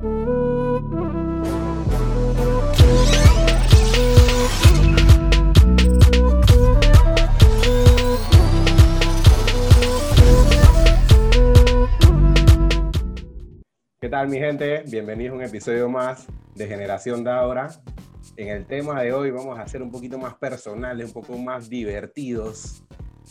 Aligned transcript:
¿Qué 0.00 0.06
tal 14.08 14.28
mi 14.28 14.38
gente? 14.38 14.84
Bienvenidos 14.86 15.34
a 15.34 15.36
un 15.36 15.42
episodio 15.42 15.90
más 15.90 16.26
de 16.54 16.66
Generación 16.66 17.22
Daura. 17.22 17.68
En 18.38 18.48
el 18.48 18.64
tema 18.64 19.02
de 19.02 19.12
hoy 19.12 19.30
vamos 19.30 19.58
a 19.58 19.62
hacer 19.62 19.82
un 19.82 19.90
poquito 19.90 20.16
más 20.16 20.34
personales, 20.36 21.08
un 21.08 21.12
poco 21.12 21.36
más 21.36 21.68
divertidos. 21.68 22.84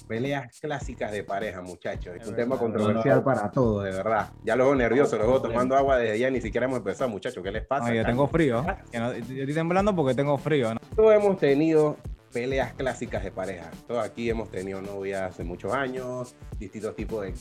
Peleas 0.08 0.60
clásicas 0.60 1.12
de 1.12 1.24
pareja, 1.24 1.62
muchachos. 1.62 2.16
Es 2.20 2.28
un 2.28 2.36
tema 2.36 2.58
controversial 2.58 3.24
para 3.24 3.52
todos, 3.52 3.84
de 3.84 3.92
verdad. 3.92 4.30
Ya 4.44 4.56
los 4.56 4.68
veo 4.68 4.76
nerviosos, 4.76 5.20
los 5.20 5.28
veo 5.28 5.42
tomando 5.42 5.76
agua 5.76 5.98
desde 5.98 6.20
ya, 6.20 6.30
ni 6.30 6.42
siquiera 6.42 6.66
hemos 6.66 6.80
empezado, 6.80 7.10
muchachos. 7.10 7.44
¿Qué 7.44 7.52
les 7.52 7.66
pasa? 7.66 7.90
No, 7.90 7.94
yo 7.94 8.06
tengo 8.06 8.28
frío. 8.28 8.66
Yo 8.92 9.00
estoy 9.12 9.54
temblando 9.54 9.96
porque 9.96 10.16
tengo 10.16 10.38
frío. 10.38 10.74
¿no? 10.74 10.80
Todos 10.96 11.14
hemos 11.14 11.38
tenido 11.38 11.98
peleas 12.32 12.74
clásicas 12.74 13.24
de 13.24 13.32
pareja. 13.32 13.70
Todos 13.88 14.06
aquí 14.06 14.30
hemos 14.30 14.50
tenido 14.50 14.82
novias 14.82 15.22
hace 15.32 15.44
muchos 15.44 15.74
años, 15.74 16.36
distintos 16.58 16.96
tipos 16.96 17.24
de, 17.24 17.34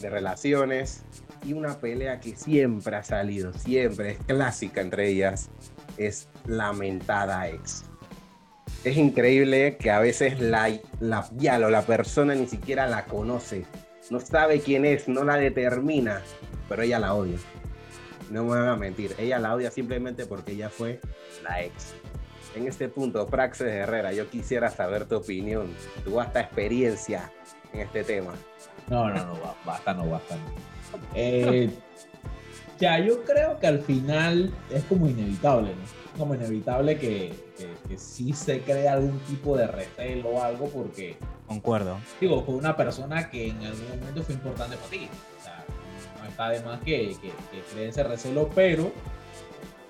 de 0.00 0.10
relaciones. 0.10 1.04
Y 1.44 1.52
una 1.52 1.78
pelea 1.78 2.20
que 2.20 2.36
siempre 2.36 2.96
ha 2.96 3.02
salido, 3.02 3.52
siempre 3.52 4.12
es 4.12 4.18
clásica 4.26 4.80
entre 4.80 5.08
ellas, 5.08 5.50
es 5.96 6.28
la 6.46 6.72
mentada 6.72 7.48
ex. 7.48 7.84
Es 8.86 8.96
increíble 8.96 9.76
que 9.78 9.90
a 9.90 9.98
veces 9.98 10.38
la, 10.38 10.70
la 11.00 11.28
o 11.66 11.70
la 11.70 11.82
persona 11.82 12.36
ni 12.36 12.46
siquiera 12.46 12.86
la 12.86 13.04
conoce, 13.06 13.66
no 14.10 14.20
sabe 14.20 14.60
quién 14.60 14.84
es, 14.84 15.08
no 15.08 15.24
la 15.24 15.34
determina, 15.38 16.22
pero 16.68 16.82
ella 16.82 17.00
la 17.00 17.12
odia. 17.14 17.36
No 18.30 18.44
me 18.44 18.50
van 18.50 18.68
a 18.68 18.76
mentir, 18.76 19.12
ella 19.18 19.40
la 19.40 19.56
odia 19.56 19.72
simplemente 19.72 20.24
porque 20.24 20.52
ella 20.52 20.68
fue 20.70 21.00
la 21.42 21.64
ex. 21.64 21.94
En 22.54 22.68
este 22.68 22.88
punto, 22.88 23.26
Praxes 23.26 23.66
Herrera, 23.66 24.12
yo 24.12 24.30
quisiera 24.30 24.70
saber 24.70 25.06
tu 25.06 25.16
opinión, 25.16 25.66
tu 26.04 26.20
hasta 26.20 26.40
experiencia 26.42 27.32
en 27.72 27.80
este 27.80 28.04
tema. 28.04 28.34
No, 28.88 29.08
no, 29.08 29.16
no, 29.16 29.32
ba- 29.40 29.56
basta, 29.64 29.94
no, 29.94 30.08
basta. 30.08 30.36
Eh, 31.12 31.70
ya, 32.78 33.00
yo 33.00 33.24
creo 33.24 33.58
que 33.58 33.66
al 33.66 33.80
final 33.80 34.54
es 34.70 34.84
como 34.84 35.08
inevitable, 35.08 35.70
¿no? 35.70 36.18
Como 36.18 36.34
inevitable 36.36 36.96
que, 36.98 37.34
que 37.88 37.98
sí 37.98 38.32
se 38.32 38.60
cree 38.60 38.88
algún 38.88 39.18
tipo 39.20 39.56
de 39.56 39.66
recelo 39.66 40.30
o 40.30 40.42
algo, 40.42 40.68
porque, 40.68 41.16
Concuerdo. 41.46 41.98
digo, 42.20 42.42
fue 42.44 42.54
una 42.56 42.76
persona 42.76 43.30
que 43.30 43.48
en 43.48 43.58
algún 43.64 43.88
momento 44.00 44.22
fue 44.22 44.34
importante 44.34 44.76
para 44.76 44.90
ti. 44.90 45.08
O 45.40 45.42
sea, 45.44 45.64
no 46.22 46.28
está 46.28 46.48
de 46.50 46.60
más 46.62 46.80
que, 46.80 47.16
que, 47.20 47.28
que 47.28 47.62
cree 47.72 47.88
ese 47.88 48.02
recelo, 48.02 48.48
pero 48.54 48.90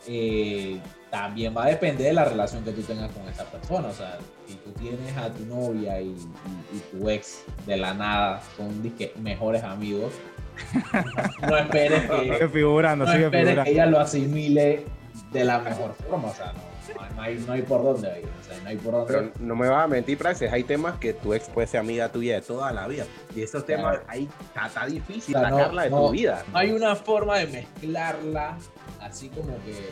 eh, 0.08 0.78
también 1.10 1.54
va 1.56 1.64
a 1.64 1.68
depender 1.68 2.06
de 2.08 2.12
la 2.12 2.24
relación 2.24 2.62
que 2.64 2.72
tú 2.72 2.82
tengas 2.82 3.10
con 3.12 3.28
esa 3.28 3.44
persona. 3.44 3.88
O 3.88 3.92
sea, 3.92 4.18
si 4.46 4.54
tú 4.56 4.70
tienes 4.72 5.16
a 5.16 5.32
tu 5.32 5.44
novia 5.46 6.00
y, 6.00 6.08
y- 6.08 6.76
y 6.76 6.78
tu 6.92 7.08
ex 7.08 7.42
de 7.66 7.76
la 7.76 7.94
nada 7.94 8.42
son 8.56 8.82
disque 8.82 9.12
mejores 9.22 9.62
amigos, 9.64 10.12
no 11.42 11.56
esperes 11.56 12.02
Sigue 12.02 12.38
que, 12.38 12.48
figurando, 12.48 13.04
no 13.04 13.12
sigue 13.12 13.24
esperes 13.26 13.44
que 13.44 13.50
figurando. 13.50 13.70
ella 13.70 13.86
lo 13.86 14.00
asimile 14.00 14.84
de 15.32 15.44
la 15.44 15.58
mejor 15.58 15.92
forma. 15.94 16.28
O 16.28 16.34
sea, 16.34 16.52
no, 16.52 17.14
no 17.16 17.22
hay- 17.22 17.38
no 17.46 17.52
hay, 17.52 17.62
por 17.62 17.82
dónde 17.82 18.20
ir. 18.20 18.28
O 18.40 18.44
sea, 18.44 18.58
no 18.62 18.68
hay 18.68 18.76
por 18.76 18.92
dónde 18.92 19.12
Pero 19.12 19.32
no 19.40 19.56
me 19.56 19.68
vas 19.68 19.84
a 19.84 19.88
mentir, 19.88 20.16
Praxis, 20.18 20.50
hay 20.52 20.62
temas 20.64 20.98
que 20.98 21.12
tu 21.14 21.34
ex 21.34 21.48
puede 21.48 21.66
ser 21.66 21.80
amiga 21.80 22.08
tuya 22.10 22.36
de 22.36 22.42
toda 22.42 22.72
la 22.72 22.86
vida. 22.86 23.04
Y 23.34 23.42
esos 23.42 23.64
temas 23.66 23.98
ahí 24.06 24.28
está, 24.64 24.86
difícil 24.86 25.34
O 25.36 25.40
sea, 25.40 25.50
no- 25.50 25.58
sacarla 25.58 25.82
de 25.82 25.90
tu 25.90 26.10
vida. 26.10 26.44
No 26.52 26.58
hay 26.58 26.72
una 26.72 26.94
forma 26.96 27.38
de 27.38 27.46
mezclarla 27.48 28.56
así 29.00 29.28
como 29.30 29.48
que 29.64 29.90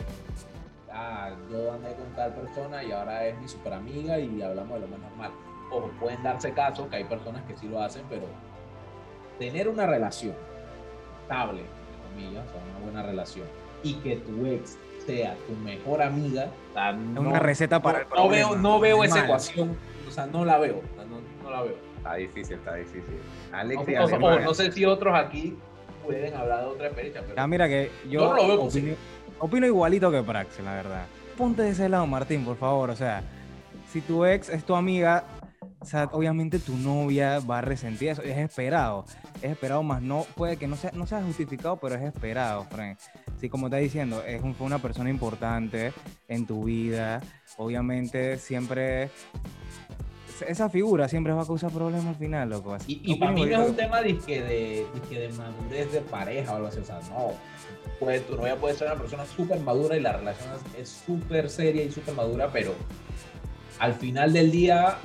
ah, 0.91 1.31
yo 1.51 1.73
andé 1.73 1.93
con 1.95 2.05
tal 2.15 2.33
persona 2.33 2.81
y 2.83 2.91
ahora 2.93 3.25
es 3.27 3.37
mi 3.39 3.47
super 3.49 3.73
amiga 3.73 4.17
y 4.17 4.41
hablamos 4.41 4.75
de 4.75 4.79
lo 4.79 4.87
más 4.87 4.99
normal. 5.01 5.31
Ojo, 5.71 5.91
pueden 5.99 6.23
darse 6.23 6.53
casos 6.53 6.87
que 6.87 6.95
hay 6.97 7.03
personas 7.03 7.43
que 7.45 7.57
sí 7.57 7.67
lo 7.67 7.81
hacen, 7.81 8.03
pero 8.09 8.23
tener 9.37 9.67
una 9.67 9.85
relación 9.85 10.33
estable, 11.21 11.61
entre 11.61 12.09
comillas, 12.23 12.45
o 12.47 12.51
sea, 12.53 12.61
una 12.71 12.85
buena 12.85 13.03
relación, 13.03 13.45
y 13.83 13.95
que 13.95 14.15
tu 14.17 14.45
ex 14.45 14.77
sea 15.05 15.35
tu 15.47 15.53
mejor 15.63 16.01
amiga, 16.01 16.49
o 16.71 16.73
sea, 16.73 16.89
Es 16.91 16.97
no, 16.97 17.21
una 17.21 17.39
receta 17.39 17.81
para 17.81 17.99
el 17.99 18.05
no, 18.09 18.15
no 18.15 18.29
veo, 18.29 18.47
problema. 18.47 18.61
no 18.69 18.79
veo 18.79 19.03
esa 19.03 19.15
Mal. 19.15 19.25
ecuación, 19.25 19.77
o 20.07 20.11
sea, 20.11 20.25
no 20.27 20.45
la 20.45 20.57
veo, 20.57 20.77
o 20.77 20.95
sea, 20.95 21.05
no, 21.05 21.17
no 21.43 21.49
la 21.51 21.61
veo. 21.61 21.75
Está 21.97 22.15
difícil, 22.15 22.55
está 22.57 22.75
difícil. 22.75 23.19
Alex 23.51 23.81
No, 24.19 24.39
y 24.39 24.43
no- 24.43 24.53
sé 24.53 24.71
si 24.71 24.85
otros 24.85 25.15
aquí 25.17 25.57
pueden 26.03 26.33
hablar 26.35 26.61
de 26.61 26.65
otra 26.67 26.85
experiencia, 26.87 27.21
pero 27.23 27.35
Ya, 27.35 27.47
mira 27.47 27.67
que 27.67 27.91
yo 28.09 28.21
no 28.27 28.33
lo 28.35 28.47
veo 28.47 28.61
opino, 28.63 28.95
opino 29.39 29.65
igualito 29.67 30.11
que 30.11 30.21
Praxis, 30.21 30.63
la 30.63 30.75
verdad. 30.75 31.05
Ponte 31.37 31.63
de 31.63 31.69
ese 31.71 31.89
lado, 31.89 32.05
Martín, 32.07 32.45
por 32.45 32.55
favor. 32.57 32.89
O 32.91 32.95
sea, 32.95 33.21
si 33.91 34.01
tu 34.01 34.23
ex 34.25 34.49
es 34.49 34.63
tu 34.63 34.75
amiga, 34.75 35.23
o 35.85 35.87
sea, 35.87 36.09
obviamente 36.13 36.57
tu 36.57 36.75
novia 36.77 37.39
va 37.39 37.59
a 37.59 37.61
resentir 37.61 38.09
eso. 38.09 38.23
Es 38.23 38.37
esperado. 38.37 39.05
Es 39.41 39.51
esperado, 39.51 39.83
más 39.83 40.01
no 40.01 40.25
puede 40.35 40.57
que 40.57 40.67
no 40.67 40.75
sea, 40.75 40.91
no 40.93 41.05
sea 41.05 41.21
justificado, 41.21 41.77
pero 41.77 41.93
es 41.95 42.01
esperado, 42.01 42.63
Frank. 42.71 42.97
Sí, 43.39 43.49
como 43.49 43.67
está 43.67 43.77
diciendo, 43.77 44.23
es 44.25 44.41
un- 44.41 44.55
fue 44.55 44.65
una 44.65 44.79
persona 44.79 45.09
importante 45.11 45.93
en 46.27 46.45
tu 46.47 46.63
vida. 46.63 47.21
Obviamente, 47.57 48.37
siempre. 48.39 49.09
Esa 50.47 50.69
figura 50.69 51.07
siempre 51.07 51.31
va 51.33 51.43
a 51.43 51.45
causar 51.45 51.71
problemas 51.71 52.07
al 52.07 52.15
final, 52.15 52.49
loco. 52.49 52.73
Así- 52.73 52.99
Y, 53.03 53.15
para 53.15 53.31
mí 53.31 53.45
no 53.45 53.61
es 53.63 53.69
un 53.69 53.75
tema 53.75 54.01
disque 54.01 54.41
de, 54.41 54.85
disque 54.93 55.19
de 55.19 55.29
madurez 55.33 55.91
de 55.93 56.01
pareja 56.01 56.51
o 56.51 56.55
algo 56.57 56.67
así. 56.67 56.79
O 56.79 56.83
sea, 56.83 56.99
no. 57.09 57.31
Puede, 57.99 58.19
tu 58.21 58.35
novia 58.35 58.57
puede 58.57 58.75
ser 58.75 58.87
una 58.87 58.97
persona 58.99 59.23
súper 59.25 59.59
madura 59.61 59.95
y 59.95 60.01
la 60.01 60.11
relación 60.13 60.49
es- 60.75 60.81
es 60.81 60.89
súper 61.05 61.49
seria 61.49 61.83
y 61.83 61.91
súper 61.91 62.13
madura, 62.15 62.49
pero 62.51 62.73
al 63.79 63.93
final 63.93 64.33
del 64.33 64.51
día, 64.51 64.97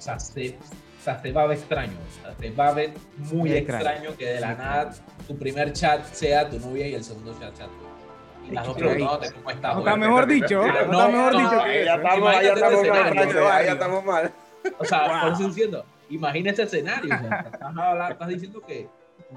o 0.00 0.02
sea, 0.02 0.18
se, 0.18 0.56
o 0.58 1.02
sea, 1.04 1.20
se 1.20 1.30
va 1.32 1.42
a 1.42 1.46
ver 1.46 1.58
extraño. 1.58 1.92
O 1.92 2.22
sea, 2.22 2.34
se 2.38 2.50
va 2.50 2.68
a 2.68 2.72
ver 2.72 2.90
muy 3.32 3.52
extraño. 3.52 3.90
extraño. 3.90 4.16
que 4.16 4.26
de 4.26 4.40
la 4.40 4.54
nada 4.54 4.90
tu 5.28 5.36
primer 5.38 5.72
chat 5.74 6.04
sea 6.06 6.48
tu 6.48 6.58
novia 6.58 6.88
y 6.88 6.94
el 6.94 7.04
segundo 7.04 7.36
chat 7.38 7.54
sea 7.54 7.66
tú. 7.66 8.48
Y 8.48 8.52
las 8.54 8.66
dos 8.66 8.76
preguntándote 8.76 9.32
cómo 9.32 9.50
estás. 9.50 9.74
No 9.74 9.80
está 9.80 9.96
mejor 9.96 10.26
dicho. 10.26 10.62
No, 10.62 10.66
está 10.80 11.08
mejor 11.08 11.32
dicho 11.36 11.60
Ahí 11.62 11.84
ya 11.84 11.94
estamos, 11.94 12.18
ya 12.18 12.20
mal, 12.24 12.44
escenario, 12.44 13.12
Praxis, 13.12 13.34
ahí 13.34 13.34
ya 13.34 13.40
barrio. 13.44 13.72
estamos 13.72 14.04
mal. 14.04 14.32
O 14.78 14.84
sea, 14.84 14.98
por 15.00 15.08
Wow. 15.10 15.18
eso 15.18 15.28
estoy 15.32 15.46
diciendo, 15.46 15.84
imagina 16.08 16.50
ese 16.50 16.62
escenario. 16.62 17.14
o 17.14 17.18
sea, 17.18 17.40
estás, 17.52 17.62
hablando- 17.62 18.12
estás 18.12 18.28
diciendo 18.28 18.60
que 18.66 18.88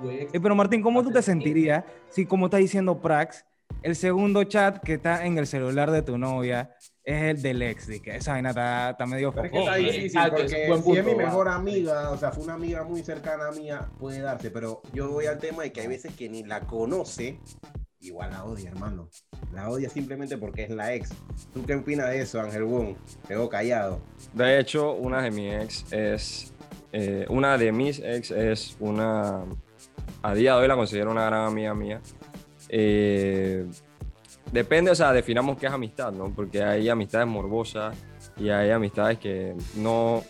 tu 0.02 0.10
ex 0.10 0.34
Eh, 0.34 0.40
pero 0.42 0.56
Martín, 0.56 0.82
¿cómo 0.82 1.04
tú 1.04 1.12
te 1.12 1.22
sentirías 1.22 1.84
si, 2.10 2.26
como 2.26 2.46
está 2.46 2.58
diciendo 2.58 3.00
Prax, 3.00 3.46
el 3.82 3.96
segundo 3.96 4.44
chat 4.46 4.82
que 4.82 4.94
está 4.94 5.26
en 5.26 5.38
el 5.38 5.46
celular 5.48 5.92
de 5.92 6.02
tu 6.02 6.18
novia 6.18 6.72
es 7.04 7.22
el 7.24 7.42
del 7.42 7.62
ex? 7.62 7.88
de 7.88 8.02
que 8.02 8.16
esa 8.16 8.32
vaina 8.34 8.50
está, 8.50 8.92
está 8.92 9.06
medio 9.06 9.34
es 9.44 9.52
que 9.52 9.60
está 9.60 9.76
difícil 9.76 10.22
es 10.22 10.30
porque 10.30 10.48
si 10.84 10.98
es 10.98 11.06
mi 11.06 11.16
mejor 11.16 11.50
amiga, 11.50 12.10
o 12.12 12.18
sea, 12.18 12.32
fue 12.32 12.44
una 12.44 12.54
amiga 12.54 12.84
muy 12.84 13.04
cercana 13.04 13.52
mía, 13.52 13.90
puede 14.00 14.20
darse, 14.22 14.52
pero 14.52 14.82
yo 14.94 15.10
voy 15.12 15.26
al 15.26 15.38
tema 15.38 15.64
de 15.64 15.72
que 15.72 15.82
hay 15.82 15.88
veces 15.88 16.16
que 16.16 16.30
ni 16.30 16.44
la 16.44 16.62
conoce, 16.62 17.40
igual 18.00 18.32
la 18.32 18.46
odia, 18.46 18.70
hermano. 18.70 19.10
La 19.54 19.70
odia 19.70 19.90
simplemente 19.90 20.38
porque 20.38 20.64
es 20.64 20.70
la 20.72 20.94
ex. 20.94 21.10
¿Tú 21.54 21.64
qué 21.66 21.76
opinas 21.76 22.10
de 22.10 22.22
eso, 22.22 22.42
Ángel 22.42 22.64
Wong? 22.64 22.96
Te 23.28 23.36
veo 23.36 23.48
callado. 23.50 24.02
De 24.34 24.60
hecho, 24.60 24.94
una 24.94 25.22
de 25.22 25.30
mis 25.32 25.54
ex 25.54 25.94
es. 25.94 26.54
eh, 26.92 27.26
una 27.30 27.58
de 27.58 27.72
mis 27.72 28.00
ex 28.00 28.32
es 28.32 28.76
una. 28.80 29.44
A 30.24 30.34
día 30.34 30.56
de 30.56 30.62
hoy 30.62 30.68
la 30.68 30.76
considero 30.76 31.12
una 31.12 31.26
gran 31.26 31.46
amiga 31.46 31.74
mía. 31.76 32.02
Eh, 32.70 33.68
depende, 34.54 34.92
o 34.92 34.96
sea, 34.96 35.12
definamos 35.12 35.58
qué 35.58 35.66
es 35.66 35.74
amistad, 35.74 36.12
¿no? 36.14 36.32
Porque 36.34 36.64
hay 36.64 36.88
amistades 36.88 37.28
morbosas 37.28 37.98
y 38.38 38.50
hay 38.50 38.70
amistades 38.72 39.18
que 39.18 39.54
no, 39.76 40.24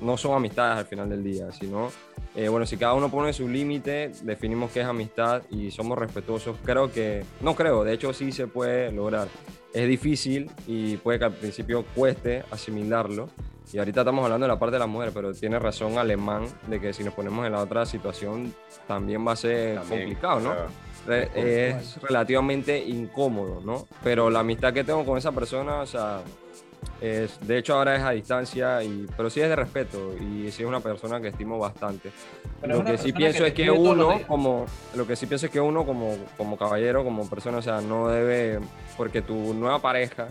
no 0.00 0.16
son 0.16 0.36
amistades 0.36 0.78
al 0.78 0.86
final 0.86 1.08
del 1.08 1.24
día, 1.24 1.50
sino. 1.50 1.90
eh, 2.36 2.48
bueno, 2.48 2.64
si 2.66 2.76
cada 2.76 2.94
uno 2.94 3.10
pone 3.10 3.32
su 3.32 3.48
límite, 3.48 4.12
definimos 4.22 4.70
qué 4.70 4.80
es 4.80 4.86
amistad 4.86 5.42
y 5.50 5.70
somos 5.70 5.98
respetuosos. 5.98 6.56
Creo 6.64 6.92
que, 6.92 7.24
no 7.40 7.54
creo, 7.54 7.82
de 7.84 7.94
hecho 7.94 8.12
sí 8.12 8.30
se 8.30 8.46
puede 8.46 8.92
lograr. 8.92 9.28
Es 9.74 9.88
difícil 9.88 10.50
y 10.66 10.98
puede 10.98 11.18
que 11.18 11.24
al 11.24 11.32
principio 11.32 11.84
cueste 11.94 12.44
asimilarlo. 12.50 13.28
Y 13.72 13.78
ahorita 13.78 14.02
estamos 14.02 14.22
hablando 14.24 14.44
de 14.44 14.52
la 14.52 14.58
parte 14.58 14.74
de 14.74 14.80
las 14.80 14.88
mujeres, 14.88 15.14
pero 15.14 15.32
tiene 15.32 15.58
razón 15.58 15.96
Alemán 15.96 16.44
de 16.66 16.78
que 16.78 16.92
si 16.92 17.02
nos 17.02 17.14
ponemos 17.14 17.46
en 17.46 17.52
la 17.52 17.62
otra 17.62 17.86
situación 17.86 18.54
también 18.86 19.26
va 19.26 19.32
a 19.32 19.36
ser 19.36 19.76
También, 19.76 20.00
complicado, 20.00 20.40
¿no? 20.40 20.50
claro. 20.52 20.68
Re- 21.06 21.30
es 21.34 22.00
relativamente 22.02 22.78
incómodo, 22.78 23.60
¿no? 23.64 23.86
Pero 24.04 24.30
la 24.30 24.40
amistad 24.40 24.72
que 24.72 24.84
tengo 24.84 25.04
con 25.04 25.18
esa 25.18 25.32
persona, 25.32 25.80
o 25.80 25.86
sea, 25.86 26.20
es, 27.00 27.38
de 27.46 27.58
hecho 27.58 27.74
ahora 27.74 27.96
es 27.96 28.02
a 28.02 28.10
distancia, 28.10 28.82
y, 28.84 29.06
pero 29.16 29.28
sí 29.28 29.40
es 29.40 29.48
de 29.48 29.56
respeto 29.56 30.14
y 30.14 30.50
sí 30.52 30.62
es 30.62 30.68
una 30.68 30.80
persona 30.80 31.20
que 31.20 31.28
estimo 31.28 31.58
bastante. 31.58 32.10
Pero 32.60 32.76
lo 32.76 32.84
que 32.84 32.98
sí 32.98 33.12
pienso 33.12 33.40
que 33.40 33.48
es 33.48 33.54
que 33.54 33.70
uno, 33.70 34.20
como, 34.28 34.66
lo 34.94 35.06
que 35.06 35.16
sí 35.16 35.26
pienso 35.26 35.46
es 35.46 35.52
que 35.52 35.60
uno 35.60 35.84
como, 35.84 36.16
como 36.36 36.56
caballero, 36.56 37.02
como 37.02 37.28
persona, 37.28 37.58
o 37.58 37.62
sea, 37.62 37.80
no 37.80 38.08
debe, 38.08 38.60
porque 38.96 39.22
tu 39.22 39.54
nueva 39.54 39.80
pareja 39.80 40.28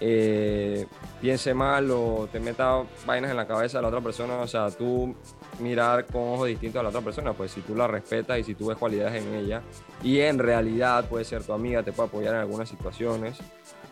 eh, 0.00 0.86
piense 1.20 1.52
mal 1.52 1.90
o 1.90 2.28
te 2.30 2.40
meta 2.40 2.82
vainas 3.04 3.30
en 3.30 3.36
la 3.36 3.46
cabeza 3.46 3.78
de 3.78 3.82
la 3.82 3.88
otra 3.88 4.00
persona, 4.00 4.36
o 4.36 4.46
sea, 4.46 4.70
tú 4.70 5.14
mirar 5.60 6.06
con 6.06 6.22
ojos 6.22 6.48
distintos 6.48 6.80
a 6.80 6.82
la 6.82 6.88
otra 6.88 7.00
persona. 7.00 7.32
Pues 7.32 7.52
si 7.52 7.60
tú 7.60 7.74
la 7.74 7.86
respetas 7.86 8.38
y 8.38 8.44
si 8.44 8.54
tú 8.54 8.66
ves 8.66 8.78
cualidades 8.78 9.22
en 9.22 9.34
ella 9.34 9.62
y 10.02 10.20
en 10.20 10.38
realidad 10.38 11.08
puede 11.08 11.24
ser 11.24 11.42
tu 11.42 11.52
amiga, 11.52 11.82
te 11.82 11.92
puede 11.92 12.08
apoyar 12.08 12.34
en 12.34 12.40
algunas 12.40 12.68
situaciones, 12.68 13.38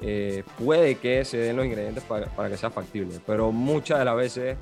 eh, 0.00 0.44
puede 0.58 0.96
que 0.96 1.24
se 1.24 1.38
den 1.38 1.56
los 1.56 1.66
ingredientes 1.66 2.04
para, 2.04 2.26
para 2.26 2.48
que 2.48 2.56
sea 2.56 2.70
factible. 2.70 3.20
Pero 3.26 3.52
muchas 3.52 3.98
de 3.98 4.04
las 4.04 4.16
veces 4.16 4.56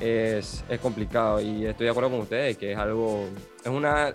es, 0.00 0.64
complicado 0.80 1.40
y 1.40 1.66
estoy 1.66 1.84
de 1.84 1.90
acuerdo 1.90 2.10
con 2.10 2.20
ustedes 2.20 2.56
que 2.56 2.72
es 2.72 2.78
algo, 2.78 3.26
es 3.62 3.70
una, 3.70 4.14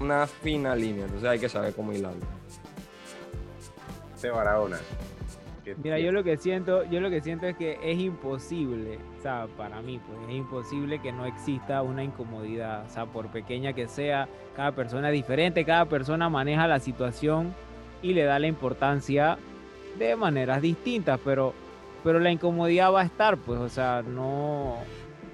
una 0.00 0.26
fina 0.26 0.74
línea, 0.74 1.04
entonces 1.04 1.28
hay 1.28 1.38
que 1.38 1.48
saber 1.48 1.74
cómo 1.74 1.92
hilarlo. 1.92 2.20
Se 4.16 4.30
Barahona. 4.30 4.78
¿Qué 5.64 5.76
Mira, 5.76 5.98
yo 5.98 6.10
lo 6.10 6.24
que 6.24 6.36
siento, 6.36 6.84
yo 6.84 7.00
lo 7.00 7.08
que 7.08 7.20
siento 7.20 7.46
es 7.46 7.56
que 7.56 7.78
es 7.82 7.98
imposible, 7.98 8.98
o 9.18 9.22
sea, 9.22 9.46
para 9.56 9.80
mí, 9.80 10.00
pues 10.04 10.18
es 10.28 10.34
imposible 10.34 11.00
que 11.00 11.12
no 11.12 11.24
exista 11.24 11.82
una 11.82 12.02
incomodidad, 12.02 12.84
o 12.84 12.88
sea, 12.88 13.06
por 13.06 13.28
pequeña 13.28 13.72
que 13.72 13.86
sea, 13.86 14.28
cada 14.56 14.72
persona 14.72 15.08
es 15.08 15.14
diferente, 15.14 15.64
cada 15.64 15.84
persona 15.84 16.28
maneja 16.28 16.66
la 16.66 16.80
situación 16.80 17.54
y 18.02 18.12
le 18.12 18.24
da 18.24 18.40
la 18.40 18.48
importancia 18.48 19.38
de 19.98 20.16
maneras 20.16 20.60
distintas, 20.62 21.20
pero, 21.24 21.54
pero 22.02 22.18
la 22.18 22.32
incomodidad 22.32 22.92
va 22.92 23.02
a 23.02 23.04
estar, 23.04 23.36
pues, 23.36 23.60
o 23.60 23.68
sea, 23.68 24.02
no, 24.02 24.78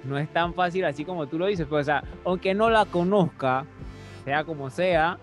no 0.03 0.17
es 0.19 0.31
tan 0.31 0.53
fácil 0.53 0.85
así 0.85 1.05
como 1.05 1.25
tú 1.25 1.39
lo 1.39 1.47
dices, 1.47 1.65
pues, 1.67 1.81
o 1.81 1.85
sea, 1.85 2.03
aunque 2.23 2.53
no 2.53 2.69
la 2.69 2.85
conozca, 2.85 3.65
sea 4.25 4.43
como 4.43 4.69
sea, 4.69 5.17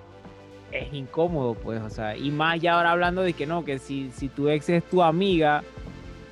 es 0.79 0.93
incómodo, 0.93 1.55
pues, 1.55 1.81
o 1.83 1.91
sea, 1.91 2.17
y 2.17 2.31
más 2.31 2.61
ya 2.61 2.75
ahora 2.77 2.91
hablando 2.93 3.23
de 3.23 3.33
que 3.33 3.47
no, 3.47 3.65
que 3.65 3.79
si, 3.79 4.11
si 4.13 4.29
tu 4.29 4.49
ex 4.49 4.69
es 4.69 4.85
tu 4.85 5.03
amiga, 5.03 5.63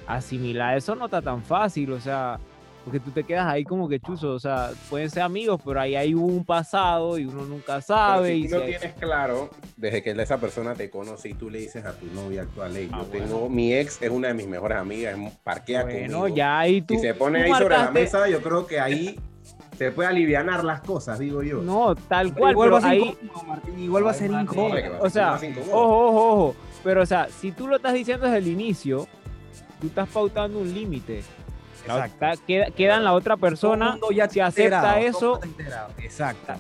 asimilar 0.06 0.76
eso 0.76 0.94
no 0.94 1.06
está 1.06 1.22
tan 1.22 1.42
fácil, 1.42 1.92
o 1.92 2.00
sea, 2.00 2.38
porque 2.84 3.00
tú 3.00 3.10
te 3.10 3.24
quedas 3.24 3.46
ahí 3.46 3.64
como 3.64 3.88
que 3.88 3.98
chuzo, 3.98 4.32
o 4.32 4.38
sea, 4.38 4.70
pueden 4.90 5.08
ser 5.08 5.22
amigos, 5.22 5.58
pero 5.64 5.80
ahí 5.80 5.96
hay 5.96 6.12
un 6.12 6.44
pasado 6.44 7.18
y 7.18 7.24
uno 7.24 7.46
nunca 7.46 7.74
Pero 7.76 7.80
sabe. 7.82 8.28
si 8.34 8.40
y 8.44 8.48
tú 8.48 8.54
no 8.56 8.60
si 8.60 8.62
hay- 8.66 8.78
tienes 8.78 8.96
claro, 8.98 9.50
desde 9.78 10.02
que 10.02 10.10
esa 10.10 10.36
persona 10.38 10.74
te 10.74 10.90
conoce 10.90 11.30
y 11.30 11.34
tú 11.34 11.48
le 11.48 11.60
dices 11.60 11.82
a 11.86 11.94
tu 11.98 12.04
novia 12.14 12.42
actual, 12.42 12.76
"Ey, 12.76 12.90
Ah, 12.92 12.98
yo 13.02 13.06
bueno. 13.08 13.24
tengo, 13.26 13.48
mi 13.48 13.72
ex 13.72 14.02
es 14.02 14.10
una 14.10 14.28
de 14.28 14.34
mis 14.34 14.46
mejores 14.46 14.76
amigas, 14.76 15.16
parquea 15.42 15.84
bueno, 15.84 16.18
conmigo. 16.20 16.36
ya 16.36 16.58
ahí 16.58 16.82
tú. 16.82 16.94
si 16.94 17.00
se 17.00 17.14
pone 17.14 17.42
ahí 17.44 17.52
sobre 17.54 17.78
la 17.78 17.90
mesa, 17.90 18.28
yo 18.28 18.42
creo 18.42 18.66
que 18.66 18.78
ahí 18.78 19.18
se 19.76 19.90
puede 19.92 20.08
alivianar 20.08 20.64
las 20.64 20.80
cosas, 20.80 21.18
digo 21.18 21.42
yo. 21.42 21.62
No, 21.62 21.94
tal 21.94 22.34
cual, 22.34 22.52
igual 22.52 22.68
pero 22.68 22.72
va 22.72 22.78
a 22.78 22.82
ser 22.82 22.90
ahí, 22.90 23.16
incómodo, 23.22 23.44
Martín, 23.46 23.78
igual 23.78 24.06
va 24.06 24.10
a 24.10 24.12
Ay, 24.12 24.18
ser 24.18 24.30
Martín. 24.30 24.44
incómodo. 24.44 24.66
Hombre, 24.66 24.82
que 24.82 24.88
va 24.88 24.96
a 24.98 25.00
O 25.02 25.10
sea, 25.10 25.38
ojo, 25.72 26.06
ojo, 26.06 26.32
ojo. 26.32 26.56
Pero, 26.82 27.02
o 27.02 27.06
sea, 27.06 27.28
si 27.28 27.52
tú 27.52 27.66
lo 27.66 27.76
estás 27.76 27.94
diciendo 27.94 28.26
desde 28.26 28.38
el 28.38 28.48
inicio, 28.48 29.06
tú 29.80 29.86
estás 29.86 30.08
pautando 30.08 30.58
un 30.58 30.72
límite. 30.72 31.22
Queda, 32.46 32.70
queda 32.70 32.96
en 32.96 33.04
la 33.04 33.12
otra 33.12 33.36
persona 33.36 33.98
ya 34.14 34.28
si 34.28 34.40
acepta 34.40 35.00
eso. 35.00 35.40
Exacto. 35.98 36.54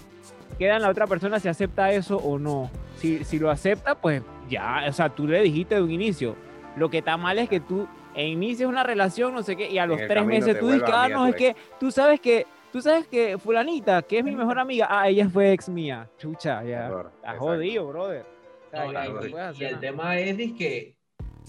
queda 0.58 0.76
en 0.76 0.82
la 0.82 0.90
otra 0.90 1.06
persona 1.06 1.40
si 1.40 1.48
acepta 1.48 1.90
eso 1.92 2.16
o 2.16 2.38
no. 2.38 2.70
Si, 2.98 3.24
si 3.24 3.38
lo 3.38 3.50
acepta, 3.50 3.94
pues 3.94 4.22
ya, 4.48 4.84
o 4.88 4.92
sea, 4.92 5.08
tú 5.08 5.26
le 5.26 5.40
dijiste 5.42 5.74
de 5.76 5.82
un 5.82 5.90
inicio. 5.90 6.36
Lo 6.76 6.90
que 6.90 6.98
está 6.98 7.16
mal 7.16 7.38
es 7.38 7.48
que 7.48 7.60
tú 7.60 7.86
inicies 8.16 8.68
una 8.68 8.82
relación, 8.82 9.34
no 9.34 9.42
sé 9.42 9.56
qué, 9.56 9.70
y 9.70 9.78
a 9.78 9.86
los 9.86 9.98
tres 9.98 10.24
meses 10.24 10.54
te 10.54 10.60
tú 10.60 10.68
dices, 10.70 10.88
ah, 10.92 11.08
no, 11.08 11.26
es 11.26 11.34
que 11.34 11.56
tú 11.80 11.90
sabes 11.90 12.20
que, 12.20 12.46
tú 12.74 12.82
sabes 12.82 13.06
que 13.06 13.38
fulanita, 13.38 14.02
que 14.02 14.18
es 14.18 14.24
mi 14.24 14.34
mejor 14.34 14.58
amiga, 14.58 14.88
ah, 14.90 15.08
ella 15.08 15.28
fue 15.28 15.52
ex 15.52 15.68
mía. 15.68 16.10
Chucha, 16.18 16.64
ya. 16.64 16.88
Está 16.88 17.38
jodido, 17.38 17.86
brother. 17.86 18.26
No, 18.72 19.52
y- 19.52 19.64
el 19.64 19.78
tema 19.78 20.18
es 20.18 20.36
que, 20.54 20.98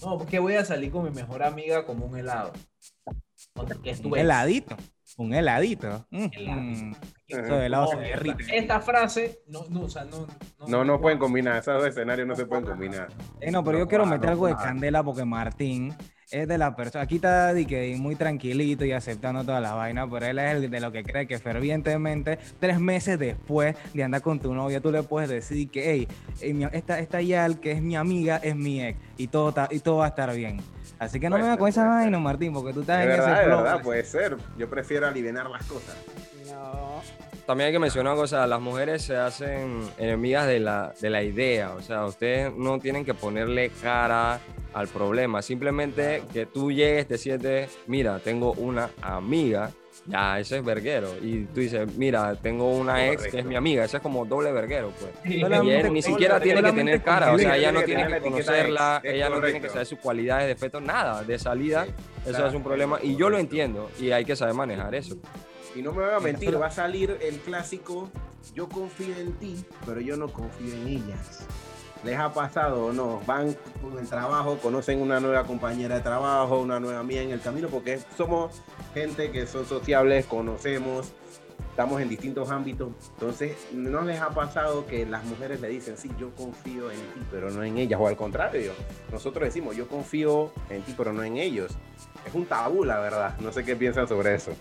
no, 0.04 0.18
porque 0.18 0.38
voy 0.38 0.54
a 0.54 0.64
salir 0.64 0.92
con 0.92 1.02
mi 1.02 1.10
mejor 1.10 1.42
amiga 1.42 1.84
como 1.84 2.06
un 2.06 2.16
helado. 2.16 2.52
O 3.54 3.66
sea, 3.66 3.76
que 3.82 3.90
es 3.90 4.00
tu 4.00 4.06
Un 4.10 4.18
heladito. 4.18 4.76
Un 5.16 5.34
heladito. 5.34 6.06
Mm, 6.10 6.26
Heladito. 6.30 6.84
mm. 6.86 6.92
Ajá. 6.92 7.00
Eso 7.26 7.54
de 7.56 7.66
helado 7.66 7.84
No, 7.86 7.90
se 7.90 7.96
derrite. 7.96 8.56
Esta 8.56 8.80
frase, 8.80 9.40
no, 9.48 9.64
no, 9.68 9.80
o 9.80 9.88
sea, 9.88 10.04
no. 10.04 10.28
No, 10.68 10.84
no 10.84 11.00
pueden 11.00 11.18
combinar, 11.18 11.56
esos 11.56 11.74
dos 11.74 11.88
escenarios 11.88 12.28
no 12.28 12.36
se 12.36 12.46
pueden 12.46 12.64
combinar. 12.64 13.08
Eh, 13.40 13.50
no, 13.50 13.64
pero 13.64 13.78
yo 13.80 13.88
quiero 13.88 14.04
no, 14.04 14.12
meter 14.12 14.26
no, 14.26 14.30
algo 14.30 14.46
de 14.46 14.52
no. 14.52 14.58
candela 14.60 15.02
porque 15.02 15.24
Martín 15.24 15.92
es 16.30 16.48
de 16.48 16.58
la 16.58 16.74
persona. 16.74 17.04
Aquí 17.04 17.16
está 17.16 17.52
di 17.54 17.66
que 17.66 17.94
muy 17.98 18.16
tranquilito 18.16 18.84
y 18.84 18.92
aceptando 18.92 19.44
todas 19.44 19.62
las 19.62 19.74
vainas, 19.74 20.08
pero 20.10 20.26
él 20.26 20.38
es 20.38 20.54
el 20.56 20.70
de 20.70 20.80
lo 20.80 20.90
que 20.92 21.04
cree 21.04 21.26
que 21.26 21.38
fervientemente, 21.38 22.38
tres 22.58 22.80
meses 22.80 23.18
después 23.18 23.76
de 23.94 24.02
andar 24.04 24.22
con 24.22 24.40
tu 24.40 24.52
novia, 24.54 24.80
tú 24.80 24.90
le 24.90 25.02
puedes 25.02 25.28
decir 25.30 25.68
que, 25.70 25.90
hey, 25.92 26.08
eh, 26.40 26.68
esta, 26.72 26.98
esta 26.98 27.20
Yal, 27.22 27.60
que 27.60 27.72
es 27.72 27.82
mi 27.82 27.96
amiga, 27.96 28.38
es 28.42 28.56
mi 28.56 28.82
ex 28.82 28.98
y 29.16 29.28
todo, 29.28 29.50
está- 29.50 29.68
y 29.70 29.78
todo 29.80 29.98
va 29.98 30.06
a 30.06 30.08
estar 30.08 30.34
bien. 30.34 30.60
Así 30.98 31.20
que 31.20 31.28
no 31.28 31.36
me 31.36 31.42
vengas 31.42 31.58
con 31.58 31.68
esa 31.68 31.86
vaina. 31.86 32.18
Martín, 32.18 32.52
porque 32.54 32.72
tú 32.72 32.80
estás 32.80 33.00
Es 33.00 33.04
en 33.04 33.08
verdad, 33.10 33.32
ese 33.32 33.40
es 33.42 33.46
flow. 33.46 33.62
verdad, 33.62 33.82
puede 33.82 34.04
ser. 34.04 34.36
Yo 34.56 34.70
prefiero 34.70 35.06
aliviar 35.06 35.48
las 35.50 35.64
cosas. 35.66 35.94
También 37.46 37.68
hay 37.68 37.72
que 37.72 37.78
mencionar 37.78 38.14
una 38.14 38.22
cosa, 38.22 38.44
las 38.48 38.60
mujeres 38.60 39.02
se 39.02 39.16
hacen 39.16 39.80
enemigas 39.98 40.48
de 40.48 40.58
la, 40.58 40.92
de 41.00 41.10
la 41.10 41.22
idea, 41.22 41.74
o 41.74 41.80
sea, 41.80 42.04
ustedes 42.04 42.52
no 42.52 42.80
tienen 42.80 43.04
que 43.04 43.14
ponerle 43.14 43.70
cara 43.80 44.40
al 44.74 44.88
problema, 44.88 45.40
simplemente 45.42 46.24
que 46.32 46.46
tú 46.46 46.72
llegues, 46.72 47.06
te 47.06 47.18
sientes, 47.18 47.78
mira, 47.86 48.18
tengo 48.18 48.52
una 48.54 48.90
amiga, 49.00 49.70
ya, 50.06 50.40
ese 50.40 50.58
es 50.58 50.64
verguero, 50.64 51.14
y 51.22 51.44
tú 51.44 51.60
dices, 51.60 51.86
mira, 51.96 52.34
tengo 52.34 52.68
una 52.68 53.06
ex 53.12 53.28
que 53.28 53.38
es 53.38 53.44
mi 53.44 53.54
amiga, 53.54 53.84
ese 53.84 53.98
es 53.98 54.02
como 54.02 54.24
doble 54.24 54.50
verguero, 54.50 54.92
pues. 54.98 55.12
Sí. 55.22 55.40
Y 55.40 55.70
él 55.70 55.92
ni 55.92 56.02
siquiera 56.02 56.40
tiene 56.40 56.64
que 56.64 56.72
tener 56.72 57.00
cara, 57.00 57.32
o 57.32 57.38
sea, 57.38 57.56
ella 57.56 57.70
no 57.70 57.82
tiene 57.82 58.08
que 58.08 58.20
conocerla, 58.22 59.00
ella 59.04 59.30
no 59.30 59.40
tiene 59.40 59.60
que 59.60 59.68
saber 59.68 59.86
sus 59.86 60.00
cualidades, 60.00 60.48
defectos, 60.48 60.82
nada, 60.82 61.22
de 61.22 61.38
salida, 61.38 61.84
Sí, 61.84 61.92
eso 62.22 62.30
claro, 62.30 62.48
es 62.48 62.54
un 62.54 62.64
problema, 62.64 62.98
y 63.00 63.14
yo 63.14 63.30
lo 63.30 63.38
entiendo, 63.38 63.88
y 64.00 64.10
hay 64.10 64.24
que 64.24 64.34
saber 64.34 64.54
manejar 64.54 64.96
eso. 64.96 65.16
Y 65.76 65.82
no 65.82 65.92
me 65.92 66.06
van 66.06 66.14
a 66.14 66.20
mentir, 66.20 66.58
va 66.58 66.68
a 66.68 66.70
salir 66.70 67.18
el 67.20 67.38
clásico, 67.40 68.08
yo 68.54 68.66
confío 68.66 69.14
en 69.14 69.34
ti, 69.34 69.62
pero 69.84 70.00
yo 70.00 70.16
no 70.16 70.32
confío 70.32 70.72
en 70.72 70.88
ellas. 70.88 71.46
¿Les 72.02 72.18
ha 72.18 72.32
pasado 72.32 72.86
o 72.86 72.92
no? 72.94 73.20
Van 73.26 73.54
con 73.82 73.98
el 73.98 74.08
trabajo, 74.08 74.56
conocen 74.56 75.02
una 75.02 75.20
nueva 75.20 75.44
compañera 75.44 75.96
de 75.96 76.00
trabajo, 76.00 76.60
una 76.60 76.80
nueva 76.80 77.00
amiga 77.00 77.20
en 77.20 77.30
el 77.30 77.42
camino, 77.42 77.68
porque 77.68 78.00
somos 78.16 78.62
gente 78.94 79.30
que 79.30 79.46
son 79.46 79.66
sociables, 79.66 80.24
conocemos, 80.24 81.12
estamos 81.68 82.00
en 82.00 82.08
distintos 82.08 82.50
ámbitos. 82.50 82.88
Entonces, 83.12 83.54
¿no 83.74 84.00
les 84.00 84.18
ha 84.22 84.30
pasado 84.30 84.86
que 84.86 85.04
las 85.04 85.24
mujeres 85.24 85.60
le 85.60 85.68
dicen, 85.68 85.98
sí, 85.98 86.10
yo 86.18 86.30
confío 86.30 86.90
en 86.90 86.96
ti, 86.96 87.20
pero 87.30 87.50
no 87.50 87.62
en 87.62 87.76
ellas? 87.76 88.00
O 88.00 88.08
al 88.08 88.16
contrario, 88.16 88.72
nosotros 89.12 89.44
decimos, 89.44 89.76
yo 89.76 89.86
confío 89.86 90.52
en 90.70 90.80
ti, 90.84 90.94
pero 90.96 91.12
no 91.12 91.22
en 91.22 91.36
ellos. 91.36 91.76
Es 92.26 92.32
un 92.32 92.46
tabú, 92.46 92.82
la 92.82 92.98
verdad. 92.98 93.36
No 93.40 93.52
sé 93.52 93.62
qué 93.62 93.76
piensan 93.76 94.08
sobre 94.08 94.34
eso. 94.34 94.52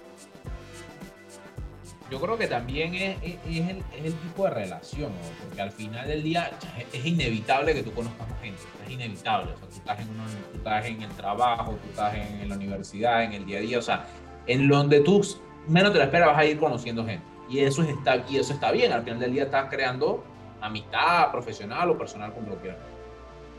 Yo 2.11 2.21
creo 2.21 2.37
que 2.37 2.47
también 2.47 2.93
es, 2.93 3.17
es- 3.23 3.37
es 3.47 3.69
el, 3.69 3.77
es 3.97 4.05
el 4.05 4.13
tipo 4.13 4.43
de 4.45 4.51
relación, 4.51 5.11
¿no? 5.11 5.43
porque 5.43 5.61
al 5.61 5.71
final 5.71 6.07
del 6.07 6.21
día 6.23 6.51
es- 6.93 7.05
inevitable 7.05 7.73
que 7.73 7.81
tú 7.83 7.91
conozcas 7.93 8.29
más 8.29 8.39
gente, 8.41 8.61
es 8.85 8.91
inevitable, 8.91 9.53
o 9.53 9.57
sea, 9.57 9.67
tú 9.67 9.75
estás 9.75 9.99
en, 9.99 10.09
una- 10.11 10.25
tú 10.51 10.57
estás 10.57 10.85
en 10.85 11.01
el 11.01 11.09
trabajo, 11.11 11.71
tú 11.83 11.89
estás 11.89 12.13
en, 12.13 12.41
en 12.41 12.49
la 12.49 12.55
universidad, 12.55 13.23
en 13.23 13.33
el 13.33 13.45
día 13.45 13.57
a 13.57 13.61
día, 13.61 13.79
o 13.79 13.81
sea, 13.81 14.05
en 14.45 14.67
donde 14.67 14.99
tú 15.01 15.25
menos 15.67 15.91
te 15.93 15.97
lo 15.97 16.03
esperas 16.03 16.27
vas 16.29 16.37
a 16.37 16.45
ir 16.45 16.59
conociendo 16.59 17.03
gente, 17.05 17.25
y 17.49 17.59
eso, 17.59 17.81
es- 17.81 17.89
está, 17.89 18.23
y 18.29 18.37
eso 18.37 18.53
está 18.53 18.71
bien, 18.71 18.91
al 18.91 19.03
final 19.03 19.19
del 19.19 19.33
día 19.33 19.43
estás 19.45 19.67
creando 19.71 20.23
amistad 20.61 21.31
profesional 21.31 21.89
o 21.89 21.97
personal, 21.97 22.33
como 22.33 22.49
lo. 22.49 22.57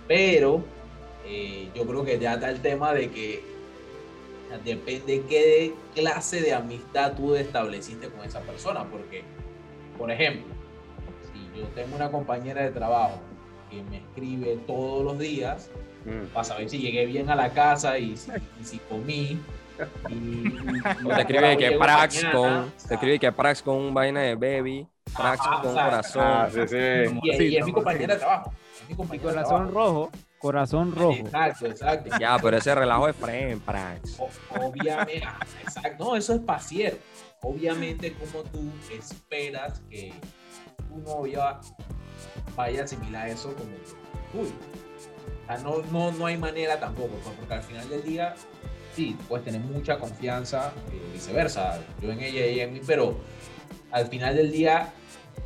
Pero 0.09 0.62
eh, 1.25 1.68
yo 1.75 1.85
creo 1.87 2.04
que 2.04 2.18
ya 2.18 2.35
está 2.35 2.49
el 2.50 2.61
tema 2.61 2.92
de 2.92 3.11
que 3.11 3.44
depende 4.64 5.22
qué 5.28 5.74
clase 5.94 6.40
de 6.40 6.54
amistad 6.54 7.14
tú 7.14 7.34
estableciste 7.34 8.08
con 8.08 8.24
esa 8.24 8.40
persona. 8.40 8.84
Porque, 8.84 9.24
por 9.98 10.10
ejemplo, 10.10 10.44
si 11.32 11.58
yo 11.60 11.66
tengo 11.68 11.96
una 11.96 12.10
compañera 12.10 12.62
de 12.62 12.70
trabajo 12.70 13.20
que 13.70 13.82
me 13.84 13.98
escribe 13.98 14.58
todos 14.66 15.04
los 15.04 15.18
días 15.18 15.70
Mm. 16.04 16.26
para 16.32 16.44
saber 16.44 16.70
si 16.70 16.78
llegué 16.78 17.04
bien 17.06 17.28
a 17.30 17.34
la 17.34 17.50
casa 17.52 17.98
y 17.98 18.16
si, 18.16 18.30
y 18.60 18.64
si 18.64 18.78
comí. 18.78 19.38
Y, 20.08 20.12
y- 20.14 20.82
te 21.14 21.20
escribe 21.20 21.56
que 21.58 21.72
Prax 21.72 22.14
mañana, 22.16 22.32
con, 22.32 22.52
o 22.62 22.72
te 22.88 22.94
escribe 22.94 23.18
que 23.18 23.32
Prax 23.32 23.62
con 23.62 23.76
un 23.76 23.92
vaina 23.94 24.20
de 24.22 24.34
baby, 24.36 24.86
Prax 25.16 25.40
Ajá, 25.40 25.60
con 25.62 25.70
o 25.70 25.74
sea, 25.74 25.84
corazón. 25.84 26.22
Ah, 26.22 26.48
sí, 26.50 26.68
sí. 26.68 26.76
Y, 27.22 27.42
y 27.44 27.56
es 27.56 27.66
mi 27.66 27.72
compañera 27.72 28.14
de 28.14 28.20
trabajo. 28.20 28.52
Es 28.82 28.88
mi 28.88 28.94
compañera 28.94 29.28
de 29.28 29.32
corazón 29.34 29.48
trabajo. 29.66 29.70
rojo, 29.72 30.10
corazón 30.38 30.95
rojo. 30.95 31.19
Exacto, 31.19 31.66
exacto. 31.66 32.19
Ya, 32.21 32.38
pero 32.38 32.57
ese 32.57 32.75
relajo 32.75 33.09
es 33.09 33.16
friend, 33.16 33.61
Prax. 33.62 34.21
Obviamente, 34.50 35.26
exacto, 35.62 36.05
no, 36.05 36.16
eso 36.16 36.35
es 36.35 36.40
pasier. 36.40 36.99
Obviamente, 37.43 38.14
como 38.14 38.43
tú 38.45 38.71
esperas 38.90 39.81
que 39.90 40.12
tu 40.88 40.99
novia 40.99 41.59
vaya 42.55 42.81
a 42.81 42.85
asimilar 42.85 43.28
eso 43.28 43.55
como 43.55 44.43
uy. 44.43 44.49
O 45.43 45.47
sea, 45.47 45.59
no, 45.59 45.83
no, 45.93 46.12
no 46.12 46.26
hay 46.26 46.37
manera 46.37 46.81
tampoco, 46.81 47.14
pues, 47.23 47.37
porque 47.37 47.55
al 47.55 47.62
final 47.62 47.88
del 47.88 48.02
día, 48.02 48.35
sí, 48.95 49.16
puedes 49.28 49.45
tener 49.45 49.61
mucha 49.61 49.99
confianza, 49.99 50.73
eh, 50.93 51.11
viceversa, 51.12 51.81
yo 52.00 52.11
en 52.11 52.21
ella 52.21 52.47
y 52.47 52.49
ella 52.50 52.64
en 52.64 52.73
mí, 52.73 52.81
pero 52.85 53.16
al 53.93 54.09
final 54.09 54.35
del 54.35 54.50
día 54.50 54.93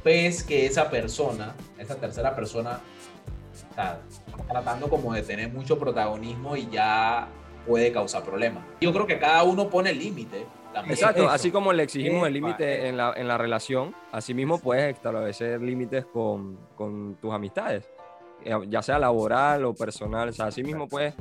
ves 0.04 0.42
que 0.42 0.64
esa 0.64 0.88
persona, 0.88 1.54
esa 1.78 1.96
tercera 1.96 2.34
persona, 2.34 2.80
o 3.70 3.74
sea, 3.74 4.00
tratando 4.48 4.88
como 4.88 5.12
de 5.14 5.22
tener 5.22 5.52
mucho 5.52 5.78
protagonismo 5.78 6.56
y 6.56 6.68
ya 6.70 7.28
puede 7.66 7.92
causar 7.92 8.24
problemas. 8.24 8.64
Yo 8.80 8.92
creo 8.92 9.06
que 9.06 9.18
cada 9.18 9.42
uno 9.44 9.68
pone 9.68 9.90
el 9.90 9.98
límite. 9.98 10.46
también. 10.72 10.94
Exacto, 10.94 11.22
Eso. 11.22 11.30
así 11.30 11.50
como 11.50 11.72
le 11.72 11.82
exigimos 11.82 12.26
el 12.26 12.34
límite 12.34 12.88
en 12.88 12.96
la, 12.96 13.12
en 13.16 13.28
la 13.28 13.38
relación, 13.38 13.94
así 14.12 14.34
mismo 14.34 14.58
puedes 14.58 14.94
establecer 14.94 15.60
límites 15.60 16.04
con, 16.06 16.58
con 16.76 17.16
tus 17.20 17.32
amistades, 17.32 17.88
eh, 18.44 18.54
ya 18.68 18.82
sea 18.82 18.98
laboral 18.98 19.64
o 19.64 19.74
personal, 19.74 20.28
o 20.30 20.32
sea, 20.32 20.46
así 20.46 20.62
mismo 20.62 20.88
puedes 20.88 21.14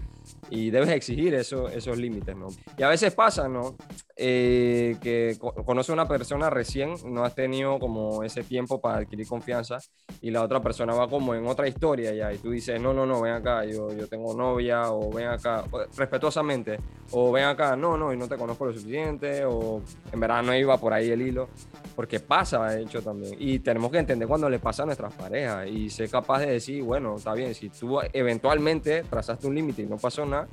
y 0.50 0.70
debes 0.70 0.90
exigir 0.90 1.34
eso, 1.34 1.68
esos 1.68 1.98
límites, 1.98 2.36
¿no? 2.36 2.48
Y 2.78 2.84
a 2.84 2.90
veces 2.90 3.14
pasa, 3.14 3.48
¿no? 3.48 3.76
Eh, 4.22 4.98
que 5.02 5.38
co- 5.40 5.54
conoces 5.54 5.92
a 5.92 5.94
una 5.94 6.06
persona 6.06 6.50
recién, 6.50 6.94
no 7.06 7.24
has 7.24 7.34
tenido 7.36 7.80
como 7.80 8.22
ese 8.24 8.44
tiempo 8.44 8.82
para 8.82 8.98
adquirir 8.98 9.26
confianza 9.26 9.78
y 10.20 10.30
la 10.30 10.44
otra 10.44 10.60
persona 10.62 10.94
va 10.94 11.08
como 11.08 11.34
en 11.36 11.48
otra 11.48 11.70
historia 11.70 12.14
ya 12.14 12.34
y 12.34 12.38
tú 12.38 12.52
dices, 12.52 12.82
no, 12.82 12.94
no, 12.94 13.06
no, 13.06 13.22
ven 13.22 13.32
acá, 13.36 13.64
yo, 13.64 13.94
yo 13.94 14.08
tengo 14.08 14.34
novia 14.34 14.92
o 14.92 15.10
ven 15.14 15.28
acá, 15.30 15.64
o- 15.72 15.86
respetuosamente, 15.96 16.78
o 17.12 17.32
ven 17.32 17.46
acá, 17.46 17.78
no, 17.78 17.96
no, 17.98 18.12
y 18.12 18.18
no 18.18 18.28
te 18.28 18.36
conozco 18.36 18.66
lo 18.66 18.74
suficiente 18.74 19.46
o 19.46 19.82
en 20.12 20.20
verdad 20.20 20.44
no 20.44 20.54
iba 20.54 20.78
por 20.78 20.92
ahí 20.92 21.10
el 21.12 21.22
hilo, 21.22 21.48
porque 21.96 22.20
pasa, 22.20 22.72
de 22.72 22.82
hecho, 22.84 23.02
también. 23.02 23.38
Y 23.40 23.60
tenemos 23.60 23.90
que 23.90 24.00
entender 24.00 24.28
cuando 24.28 24.50
le 24.50 24.60
pasa 24.60 24.84
a 24.84 24.86
nuestras 24.86 25.14
parejas 25.14 25.66
y 25.70 25.90
ser 25.90 26.10
capaz 26.10 26.40
de 26.40 26.48
decir, 26.52 26.84
bueno, 26.84 27.16
está 27.16 27.34
bien, 27.36 27.56
si 27.56 27.70
tú 27.70 28.00
eventualmente 28.12 29.04
trazaste 29.04 29.48
un 29.48 29.56
límite 29.56 29.84
y 29.84 29.86
no 29.86 29.96
pasó 29.96 30.26
nada, 30.26 30.46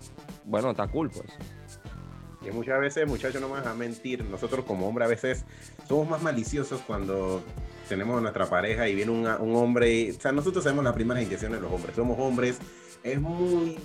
bueno, 0.45 0.71
está 0.71 0.87
cool, 0.87 1.11
pues. 1.11 1.27
Y 2.47 2.53
muchas 2.53 2.81
veces, 2.81 3.07
muchachos, 3.07 3.41
no 3.41 3.49
me 3.49 3.55
vas 3.55 3.67
a 3.67 3.75
mentir, 3.75 4.25
nosotros 4.25 4.65
como 4.65 4.88
hombre 4.88 5.05
a 5.05 5.09
veces 5.09 5.45
somos 5.88 6.09
más 6.09 6.23
maliciosos 6.23 6.81
cuando 6.83 7.43
tenemos 7.88 8.19
a 8.19 8.21
nuestra 8.21 8.47
pareja 8.47 8.88
y 8.88 8.95
viene 8.95 9.11
un, 9.11 9.26
un 9.26 9.57
hombre, 9.57 9.93
y, 9.93 10.11
o 10.11 10.21
sea, 10.21 10.33
nosotros 10.33 10.65
sabemos 10.65 10.85
las 10.85 10.95
primeras 10.95 11.23
intenciones 11.23 11.59
de 11.59 11.62
los 11.62 11.73
hombres, 11.73 11.97
somos 11.97 12.19
hombres, 12.19 12.59
es 13.03 13.21
muy 13.21 13.79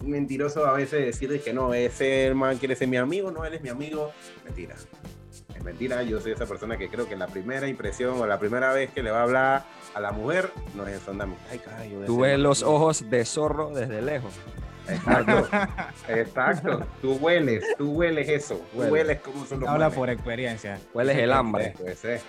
mentiroso 0.00 0.66
a 0.66 0.72
veces 0.72 1.04
decir 1.04 1.30
de 1.30 1.40
que 1.40 1.52
no, 1.52 1.74
ese 1.74 2.32
man 2.34 2.58
quiere 2.58 2.76
ser 2.76 2.88
mi 2.88 2.96
amigo, 2.96 3.30
no, 3.30 3.44
él 3.44 3.54
es 3.54 3.62
mi 3.62 3.68
amigo, 3.68 4.12
mentira. 4.44 4.74
Es 5.54 5.64
mentira, 5.64 6.02
yo 6.02 6.20
soy 6.20 6.32
esa 6.32 6.44
persona 6.46 6.76
que 6.76 6.88
creo 6.88 7.08
que 7.08 7.16
la 7.16 7.26
primera 7.28 7.66
impresión 7.66 8.20
o 8.20 8.26
la 8.26 8.38
primera 8.38 8.72
vez 8.72 8.90
que 8.90 9.02
le 9.02 9.10
va 9.10 9.20
a 9.20 9.22
hablar 9.22 9.66
a 9.94 10.00
la 10.00 10.12
mujer 10.12 10.50
no 10.74 10.86
es 10.86 11.00
son 11.00 11.16
de 11.16 11.24
amistad. 11.24 11.46
Ay, 11.50 11.58
caray, 11.58 11.98
Tú 12.04 12.20
ves 12.20 12.38
los 12.38 12.62
ojos 12.62 13.08
de 13.08 13.24
zorro 13.24 13.70
desde 13.70 14.02
lejos. 14.02 14.34
Exacto, 14.88 15.48
exacto. 16.08 16.86
Tú 17.02 17.14
hueles, 17.14 17.64
tú 17.76 17.92
hueles 17.92 18.28
eso. 18.28 18.60
Tú 18.72 18.78
Huele. 18.78 18.92
hueles 18.92 19.20
cómo 19.20 19.44
son 19.46 19.60
los 19.60 19.68
Habla 19.68 19.86
manes. 19.86 19.98
por 19.98 20.10
experiencia. 20.10 20.78
Hueles 20.94 21.18
el 21.18 21.32
hambre, 21.32 21.74
Pues, 21.78 22.04
eh. 22.04 22.20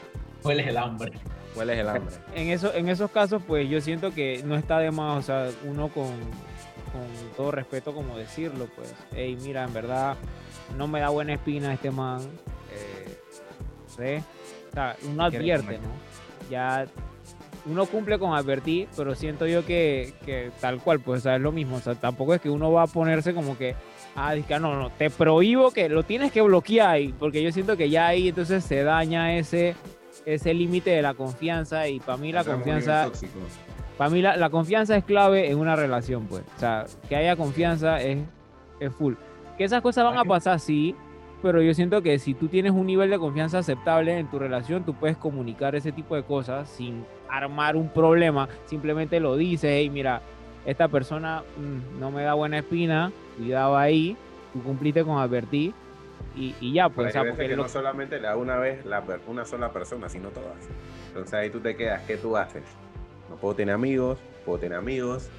¿Cuál 0.42 0.60
es 0.60 0.68
el 0.68 0.78
hambre? 0.78 1.12
hueles 1.56 1.80
el 1.80 1.90
hambre. 1.90 2.16
En, 2.36 2.50
eso, 2.50 2.74
en 2.74 2.88
esos 2.90 3.10
casos, 3.12 3.42
pues 3.48 3.68
yo 3.70 3.82
siento 3.82 4.12
que 4.14 4.42
no 4.46 4.56
está 4.56 4.80
de 4.80 4.92
más, 4.92 5.18
o 5.18 5.22
sea, 5.24 5.50
uno 5.66 5.88
con, 5.90 6.06
con 6.92 7.08
todo 7.36 7.52
respeto 7.52 7.94
como 7.94 8.18
decirlo, 8.18 8.68
pues, 8.76 8.94
hey, 9.16 9.38
mira, 9.42 9.64
en 9.64 9.74
verdad 9.74 10.16
no 10.78 10.88
me 10.88 11.00
da 11.00 11.10
buena 11.10 11.34
espina 11.34 11.74
este 11.74 11.90
man, 11.92 12.22
eh, 12.72 13.18
o 13.88 13.90
sea, 13.90 14.96
uno 15.10 15.24
advierte. 15.24 15.80
¿no? 15.80 15.90
Ya 16.52 16.86
uno 17.69 17.86
cumple 17.86 18.17
con 18.19 18.33
advertir, 18.33 18.88
pero 18.95 19.13
siento 19.15 19.45
yo 19.47 19.65
que, 19.65 20.13
que 20.25 20.51
tal 20.62 20.79
cual, 20.79 21.00
pues, 21.00 21.19
o 21.19 21.24
sea, 21.24 21.36
es 21.36 21.41
lo 21.41 21.51
mismo, 21.51 21.77
o 21.77 21.79
sea, 21.79 21.95
tampoco 21.95 22.33
es 22.33 22.41
que 22.41 22.50
uno 22.50 22.71
va 22.71 22.83
a 22.83 22.88
ponerse 22.88 23.33
como 23.33 23.57
que, 23.57 23.75
ah, 24.15 24.33
que, 24.47 24.59
no, 24.59 24.75
no, 24.75 24.89
te 24.91 25.09
prohíbo 25.09 25.71
que 25.71 25.89
lo 25.89 26.03
tienes 26.03 26.31
que 26.31 26.41
bloquear, 26.41 27.01
y- 27.01 27.09
porque 27.13 27.43
yo 27.43 27.51
siento 27.51 27.75
que 27.77 27.89
ya 27.89 28.07
ahí 28.07 28.29
entonces 28.29 28.63
se 28.63 28.83
daña 28.83 29.36
ese 29.38 29.75
ese 30.25 30.53
límite 30.53 30.89
de 30.89 31.01
la 31.01 31.13
confianza 31.13 31.88
y 31.88 32.00
para 32.01 32.17
mí 32.17 32.31
la 32.33 32.43
confianza 32.43 33.09
para 33.97 34.09
mí 34.09 34.21
la, 34.21 34.36
la 34.36 34.50
confianza 34.50 34.97
es 34.97 35.05
clave 35.05 35.50
en 35.50 35.57
una 35.57 35.75
relación 35.77 36.25
pues 36.25 36.43
o 36.57 36.59
sea 36.59 36.86
que 37.07 37.15
haya 37.15 37.36
confianza 37.38 38.01
es, 38.01 38.19
es 38.81 38.91
full. 38.93 39.13
Que 39.57 39.63
esas 39.63 39.81
cosas 39.81 40.03
van 40.03 40.17
a 40.17 40.25
pasar 40.25 40.59
sí 40.59 40.95
pero 41.41 41.62
yo 41.62 41.74
siento 41.74 42.01
que 42.01 42.19
si 42.19 42.33
tú 42.33 42.47
tienes 42.50 42.74
un 42.74 42.88
nivel 42.88 43.09
de 43.09 43.17
confianza 43.19 43.59
aceptable 43.59 44.17
en 44.19 44.29
tu 44.29 44.38
relación 44.38 44.83
tú 44.83 44.93
puedes 44.95 45.15
comunicar 45.15 45.75
ese 45.75 45.93
tipo 45.93 46.15
de 46.15 46.24
cosas 46.24 46.67
sin 46.67 47.05
armar 47.29 47.75
un 47.75 47.89
problema 47.89 48.48
simplemente 48.65 49.19
lo 49.19 49.36
dices 49.36 49.69
hey 49.74 49.89
mira 49.89 50.22
esta 50.65 50.88
persona 50.88 51.43
mm, 51.57 52.00
no 52.00 52.12
me 52.12 52.24
da 52.24 52.34
buena 52.34 52.60
espina 52.60 53.12
cuidado 53.38 53.77
ahí 53.77 54.15
tú 54.53 54.62
cumpliste 54.63 55.03
con 55.03 55.17
advertir 55.19 55.74
y, 56.36 56.55
y 56.62 56.74
ya 56.74 56.89
Pero 56.89 56.96
pues 56.96 57.05
o 57.05 57.07
hay 57.07 57.12
sea, 57.13 57.22
veces 57.24 57.36
porque 57.38 57.50
que 57.50 57.55
lo- 57.55 57.63
no 57.63 57.69
solamente 57.69 58.17
le 58.17 58.24
da 58.27 58.36
una 58.38 58.57
vez 58.57 58.86
la, 58.86 59.01
per- 59.03 59.22
una 59.27 59.43
sola 59.46 59.72
persona, 59.72 60.07
sino 60.07 60.29
todas. 60.29 60.55
Entonces 61.07 61.34
ahí 61.34 61.50
tú 61.50 61.60
te 61.60 61.75
quedas, 61.75 62.03
¿qué 62.03 62.17
tú 62.17 62.38
haces? 62.38 62.63
No 63.29 63.36
puedo 63.38 63.55
tener 63.55 63.74
amigos, 63.74 64.19
puedo 64.46 64.60
tener 64.60 64.77
amigos. 64.77 65.29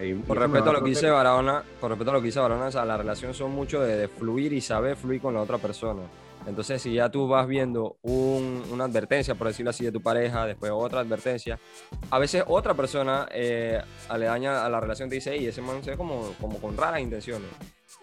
Y- 0.00 0.04
y 0.10 0.14
Por 0.14 0.38
respeto 0.38 0.70
a 0.70 0.72
lo 0.74 0.82
que 0.84 0.90
dice 0.90 1.10
Barahona, 1.10 1.64
con 1.80 1.90
respeto 1.90 2.10
a 2.10 2.14
lo 2.14 2.20
que 2.20 2.26
dice 2.26 2.38
Barahona, 2.38 2.66
o 2.66 2.70
sea, 2.72 2.84
la 2.84 2.96
relación 2.96 3.34
son 3.34 3.50
mucho 3.52 3.80
de, 3.80 3.96
de 3.96 4.08
fluir 4.08 4.52
y 4.52 4.60
saber 4.60 4.96
fluir 4.96 5.20
con 5.20 5.34
la 5.34 5.40
otra 5.42 5.58
persona. 5.58 6.02
Entonces, 6.46 6.80
si 6.82 6.94
ya 6.94 7.08
tú 7.10 7.28
vas 7.28 7.46
viendo 7.46 7.96
un- 8.02 8.62
una 8.72 8.84
advertencia, 8.84 9.34
por 9.34 9.46
decirlo 9.48 9.70
así, 9.70 9.84
de 9.84 9.92
tu 9.92 10.00
pareja, 10.02 10.46
después 10.46 10.72
otra 10.74 11.00
advertencia, 11.00 11.58
a 12.10 12.18
veces 12.18 12.44
otra 12.46 12.74
persona 12.74 13.28
eh, 13.32 13.80
aledaña 14.08 14.64
a 14.64 14.68
la 14.70 14.80
relación 14.80 15.08
te 15.08 15.16
dice, 15.16 15.36
y 15.36 15.46
ese 15.46 15.60
man 15.62 15.82
se 15.84 15.90
ve 15.90 15.96
como, 15.96 16.32
como 16.40 16.58
con 16.58 16.76
raras 16.76 17.00
intenciones. 17.00 17.48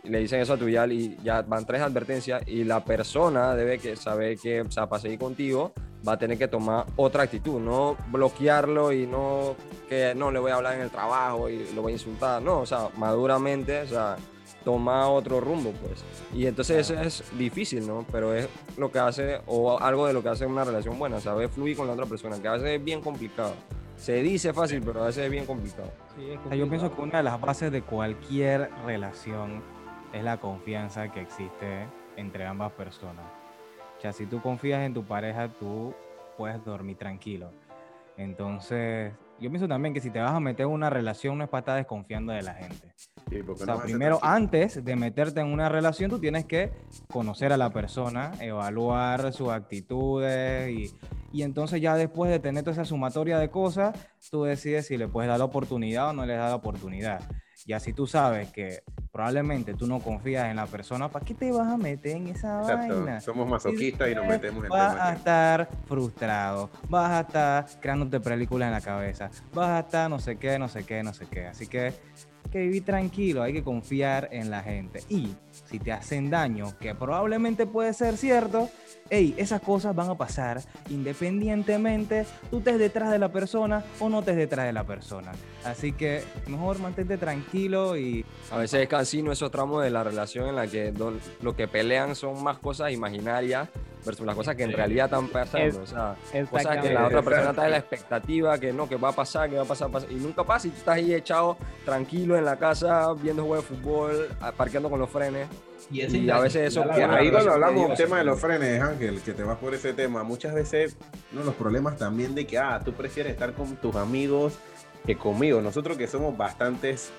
Y 0.03 0.09
le 0.09 0.19
dicen 0.19 0.39
eso 0.39 0.53
a 0.53 0.57
tu 0.57 0.69
yal 0.69 0.91
y 0.91 1.17
ya 1.23 1.41
van 1.41 1.65
tres 1.65 1.81
advertencias 1.81 2.47
y 2.47 2.63
la 2.63 2.83
persona 2.85 3.55
debe 3.55 3.79
que 3.79 3.95
saber 3.95 4.37
que, 4.37 4.61
o 4.61 4.71
sea, 4.71 4.87
para 4.87 5.01
seguir 5.01 5.19
contigo, 5.19 5.73
va 6.07 6.13
a 6.13 6.17
tener 6.19 6.37
que 6.37 6.47
tomar 6.47 6.85
otra 6.95 7.23
actitud, 7.23 7.59
no 7.59 7.97
bloquearlo 8.11 8.93
y 8.93 9.07
no 9.07 9.55
que 9.89 10.13
no 10.15 10.31
le 10.31 10.39
voy 10.39 10.51
a 10.51 10.55
hablar 10.55 10.75
en 10.75 10.81
el 10.81 10.91
trabajo 10.91 11.49
y 11.49 11.67
lo 11.73 11.81
voy 11.81 11.93
a 11.93 11.95
insultar, 11.95 12.41
no, 12.41 12.59
o 12.59 12.65
sea, 12.65 12.89
maduramente, 12.97 13.81
o 13.81 13.87
sea, 13.87 14.15
toma 14.67 15.07
otro 15.07 15.39
rumbo, 15.39 15.71
pues. 15.71 16.03
Y 16.33 16.45
entonces 16.45 16.91
eso 16.91 16.99
es 16.99 17.23
difícil, 17.37 17.87
¿no? 17.87 18.05
Pero 18.11 18.33
es 18.33 18.49
lo 18.75 18.91
que 18.91 18.99
hace, 18.99 19.39
o 19.45 19.79
algo 19.79 20.07
de 20.07 20.11
lo 20.11 20.21
que 20.21 20.27
hace 20.27 20.45
una 20.45 20.65
relación 20.65 20.99
buena, 20.99 21.21
saber 21.21 21.47
fluir 21.47 21.77
con 21.77 21.87
la 21.87 21.93
otra 21.93 22.05
persona, 22.05 22.37
que 22.41 22.49
a 22.49 22.51
veces 22.51 22.71
es 22.71 22.83
bien 22.83 22.99
complicado. 22.99 23.53
Se 23.95 24.21
dice 24.21 24.51
fácil, 24.51 24.81
pero 24.85 25.03
a 25.03 25.05
veces 25.05 25.23
es 25.23 25.31
bien 25.31 25.45
complicado. 25.45 25.89
Sí, 26.17 26.31
es 26.31 26.39
O 26.45 26.49
sea, 26.49 26.57
yo 26.57 26.67
pienso 26.67 26.93
que 26.93 27.01
una 27.01 27.19
de 27.19 27.23
las 27.23 27.39
bases 27.39 27.71
de 27.71 27.81
cualquier 27.81 28.69
relación 28.85 29.63
es 30.11 30.21
la 30.21 30.35
confianza 30.35 31.13
que 31.13 31.21
existe 31.21 31.87
entre 32.17 32.45
ambas 32.45 32.73
personas. 32.73 33.23
O 33.97 34.01
sea, 34.01 34.11
si 34.11 34.25
tú 34.25 34.41
confías 34.41 34.81
en 34.81 34.93
tu 34.93 35.05
pareja, 35.05 35.47
tú 35.47 35.93
puedes 36.35 36.61
dormir 36.65 36.97
tranquilo. 36.97 37.51
Entonces, 38.17 39.13
yo 39.39 39.49
pienso 39.49 39.69
también 39.69 39.93
que 39.93 40.01
si 40.01 40.09
te 40.09 40.19
vas 40.19 40.33
a 40.33 40.41
meter 40.41 40.65
en 40.65 40.73
una 40.73 40.89
relación, 40.89 41.37
no 41.37 41.45
es 41.45 41.49
para 41.49 41.59
estar 41.59 41.77
desconfiando 41.77 42.33
de 42.33 42.41
la 42.41 42.53
gente. 42.53 42.93
Sí, 43.29 43.41
O 43.47 43.55
sea, 43.57 43.77
primero, 43.77 44.19
antes 44.21 44.83
de 44.83 44.95
meterte 44.95 45.41
en 45.41 45.47
una 45.47 45.69
relación, 45.69 46.09
tú 46.09 46.19
tienes 46.19 46.45
que 46.45 46.71
conocer 47.11 47.51
a 47.51 47.57
la 47.57 47.69
persona, 47.71 48.31
evaluar 48.39 49.33
sus 49.33 49.49
actitudes 49.49 50.69
y, 50.69 50.93
y 51.31 51.41
entonces 51.43 51.81
ya 51.81 51.95
después 51.95 52.31
de 52.31 52.39
tener 52.39 52.63
toda 52.63 52.73
esa 52.73 52.85
sumatoria 52.85 53.37
de 53.39 53.49
cosas, 53.49 53.93
tú 54.31 54.43
decides 54.43 54.87
si 54.87 54.97
le 54.97 55.07
puedes 55.07 55.29
dar 55.29 55.39
la 55.39 55.45
oportunidad 55.45 56.09
o 56.09 56.13
no 56.13 56.25
le 56.25 56.35
das 56.35 56.49
la 56.49 56.55
oportunidad. 56.55 57.21
Y 57.65 57.73
así 57.73 57.91
tú 57.91 58.07
sabes 58.07 58.49
que 58.51 58.81
probablemente 59.11 59.73
tú 59.73 59.87
no 59.87 59.99
confías 59.99 60.49
en 60.49 60.55
la 60.55 60.67
persona, 60.67 61.09
¿para 61.09 61.25
qué 61.25 61.33
te 61.33 61.51
vas 61.51 61.67
a 61.67 61.75
meter 61.75 62.15
en 62.15 62.27
esa 62.27 62.61
Exacto, 62.61 62.95
vaina? 63.03 63.19
somos 63.19 63.49
masoquistas 63.49 64.09
y 64.09 64.15
nos 64.15 64.25
metemos 64.25 64.63
en 64.63 64.69
Vas 64.69 64.95
a 64.95 65.13
estar 65.13 65.67
frustrado, 65.85 66.69
vas 66.87 67.11
a 67.11 67.19
estar 67.21 67.65
creándote 67.81 68.19
películas 68.21 68.67
en 68.67 68.73
la 68.73 68.81
cabeza, 68.81 69.29
vas 69.53 69.69
a 69.69 69.79
estar 69.79 70.09
no 70.09 70.19
sé 70.19 70.37
qué, 70.37 70.57
no 70.59 70.69
sé 70.69 70.85
qué, 70.85 71.03
no 71.03 71.13
sé 71.13 71.25
qué. 71.25 71.47
Así 71.47 71.67
que 71.67 71.93
que 72.49 72.59
vivir 72.59 72.85
tranquilo, 72.85 73.43
hay 73.43 73.53
que 73.53 73.63
confiar 73.63 74.29
en 74.31 74.49
la 74.49 74.61
gente. 74.61 75.03
Y 75.09 75.29
si 75.51 75.79
te 75.79 75.91
hacen 75.91 76.29
daño, 76.29 76.77
que 76.79 76.95
probablemente 76.95 77.65
puede 77.65 77.93
ser 77.93 78.17
cierto, 78.17 78.69
hey, 79.09 79.33
esas 79.37 79.61
cosas 79.61 79.95
van 79.95 80.09
a 80.09 80.15
pasar 80.15 80.61
independientemente 80.89 82.25
tú 82.49 82.59
estés 82.59 82.79
detrás 82.79 83.11
de 83.11 83.19
la 83.19 83.29
persona 83.29 83.83
o 83.99 84.09
no 84.09 84.19
estés 84.19 84.35
detrás 84.35 84.65
de 84.65 84.73
la 84.73 84.83
persona. 84.83 85.31
Así 85.65 85.91
que 85.91 86.23
mejor 86.47 86.79
mantente 86.79 87.17
tranquilo 87.17 87.97
y 87.97 88.25
A 88.51 88.57
veces 88.57 88.81
es 88.81 88.87
cansino 88.87 89.31
esos 89.31 89.51
tramos 89.51 89.83
de 89.83 89.89
la 89.89 90.03
relación 90.03 90.47
en 90.47 90.55
la 90.55 90.67
que 90.67 90.91
don- 90.91 91.19
lo 91.41 91.55
que 91.55 91.67
pelean 91.67 92.15
son 92.15 92.41
más 92.43 92.57
cosas 92.59 92.91
imaginarias 92.91 93.67
versus 94.05 94.25
las 94.25 94.35
cosas 94.35 94.55
que 94.55 94.63
en 94.63 94.71
realidad 94.71 95.05
están 95.05 95.27
pasando. 95.27 95.65
Es- 95.67 95.75
o 95.77 95.85
sea, 95.85 96.15
cosas 96.49 96.77
que 96.77 96.93
la 96.93 97.07
otra 97.07 97.21
persona 97.21 97.49
está 97.49 97.65
en 97.65 97.71
la 97.71 97.77
expectativa, 97.77 98.57
que 98.57 98.71
no, 98.71 98.87
que 98.87 98.95
va 98.95 99.09
a 99.09 99.11
pasar, 99.11 99.49
que 99.49 99.57
va 99.57 99.63
a 99.63 99.65
pasar, 99.65 99.89
pasa- 99.91 100.07
y 100.09 100.15
nunca 100.15 100.43
pasa, 100.45 100.67
y 100.67 100.71
tú 100.71 100.77
estás 100.77 100.95
ahí 100.95 101.13
echado 101.13 101.57
tranquilo 101.83 102.37
en 102.37 102.45
la 102.45 102.55
casa, 102.57 103.11
viendo 103.13 103.43
juego 103.45 103.61
de 103.61 103.67
fútbol, 103.67 104.29
parqueando 104.55 104.89
con 104.89 104.99
los 104.99 105.09
frenes. 105.09 105.47
Y, 105.91 106.01
Y 106.17 106.29
a 106.29 106.39
veces 106.39 106.67
eso 106.69 106.83
Que 106.83 107.03
ahí 107.03 107.31
cuando 107.31 107.53
hablamos 107.53 107.83
tediosa, 107.83 108.03
tema 108.03 108.17
de 108.17 108.23
los 108.25 108.39
frenes, 108.41 108.81
Ángel, 108.97 109.21
que 109.21 109.33
te 109.33 109.43
vas 109.43 109.59
por 109.59 109.75
ese 109.75 109.93
tema, 109.93 110.23
muchas 110.23 110.55
veces 110.55 110.97
uno 111.31 111.41
de 111.41 111.45
los 111.45 111.55
problemas 111.55 111.97
también 111.97 112.33
de 112.33 112.47
que, 112.47 112.57
ah, 112.57 112.81
tú 112.83 112.93
prefieres 112.93 113.33
estar 113.33 113.53
con 113.53 113.75
tus 113.75 113.95
amigos 113.95 114.57
que 115.05 115.15
conmigo. 115.15 115.61
Nosotros 115.61 115.97
que 115.97 116.07
somos 116.07 116.35
bastantes 116.35 117.11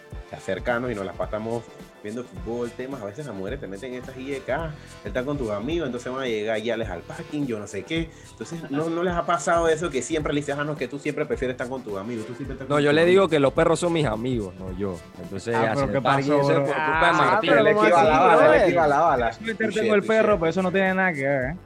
cercanos 0.44 0.90
y 0.90 0.96
nos 0.96 1.06
las 1.06 1.16
pasamos 1.16 1.62
viendo 2.12 2.24
fútbol, 2.24 2.70
temas, 2.70 3.00
a 3.02 3.04
veces 3.06 3.26
las 3.26 3.34
mujeres 3.34 3.60
te 3.60 3.66
meten 3.66 3.94
estas 3.94 4.16
IEK, 4.16 4.48
él 4.48 4.70
está 5.04 5.22
con 5.24 5.36
tus 5.38 5.50
amigos, 5.50 5.86
entonces 5.86 6.12
van 6.12 6.22
a 6.22 6.26
llegar 6.26 6.58
ya 6.58 6.76
les 6.76 6.88
al 6.88 7.00
parking, 7.00 7.46
yo 7.46 7.58
no 7.58 7.66
sé 7.66 7.82
qué. 7.84 8.10
Entonces, 8.30 8.70
¿no, 8.70 8.88
no 8.90 9.02
les 9.02 9.14
ha 9.14 9.24
pasado 9.26 9.68
eso 9.68 9.90
que 9.90 10.02
siempre 10.02 10.32
le 10.32 10.40
dices, 10.40 10.56
ah, 10.58 10.64
no, 10.64 10.76
que 10.76 10.88
tú 10.88 10.98
siempre 10.98 11.24
prefieres 11.26 11.54
estar 11.54 11.68
con 11.68 11.82
tus 11.82 11.96
amigos? 11.98 12.26
Tú 12.26 12.34
siempre 12.34 12.54
estás 12.54 12.68
No, 12.68 12.80
yo 12.80 12.92
le 12.92 13.02
amigos. 13.02 13.10
digo 13.10 13.28
que 13.28 13.38
los 13.40 13.52
perros 13.52 13.78
son 13.80 13.92
mis 13.92 14.06
amigos, 14.06 14.54
no 14.58 14.76
yo. 14.78 14.96
Entonces, 15.22 15.54
Ah, 15.54 15.72
pero 15.74 15.92
¿qué 15.92 16.00
pasó, 16.00 16.40
eso 16.40 16.64
Ah, 16.74 17.38
pero 17.40 17.62
le 17.62 17.72
¿cómo 17.74 17.84
esquiva 17.86 18.00
así, 18.00 18.08
la 18.10 18.18
bala, 18.18 18.50
le 18.50 18.58
esquiva 18.58 18.86
la 18.86 19.00
bala. 19.00 19.30
El 19.46 20.02
perro, 20.02 20.38
pero 20.38 20.50
eso 20.50 20.62
no 20.62 20.70
tiene 20.72 20.94
nada 20.94 21.12
que 21.12 21.22
ver. 21.22 21.50
¿eh? 21.50 21.56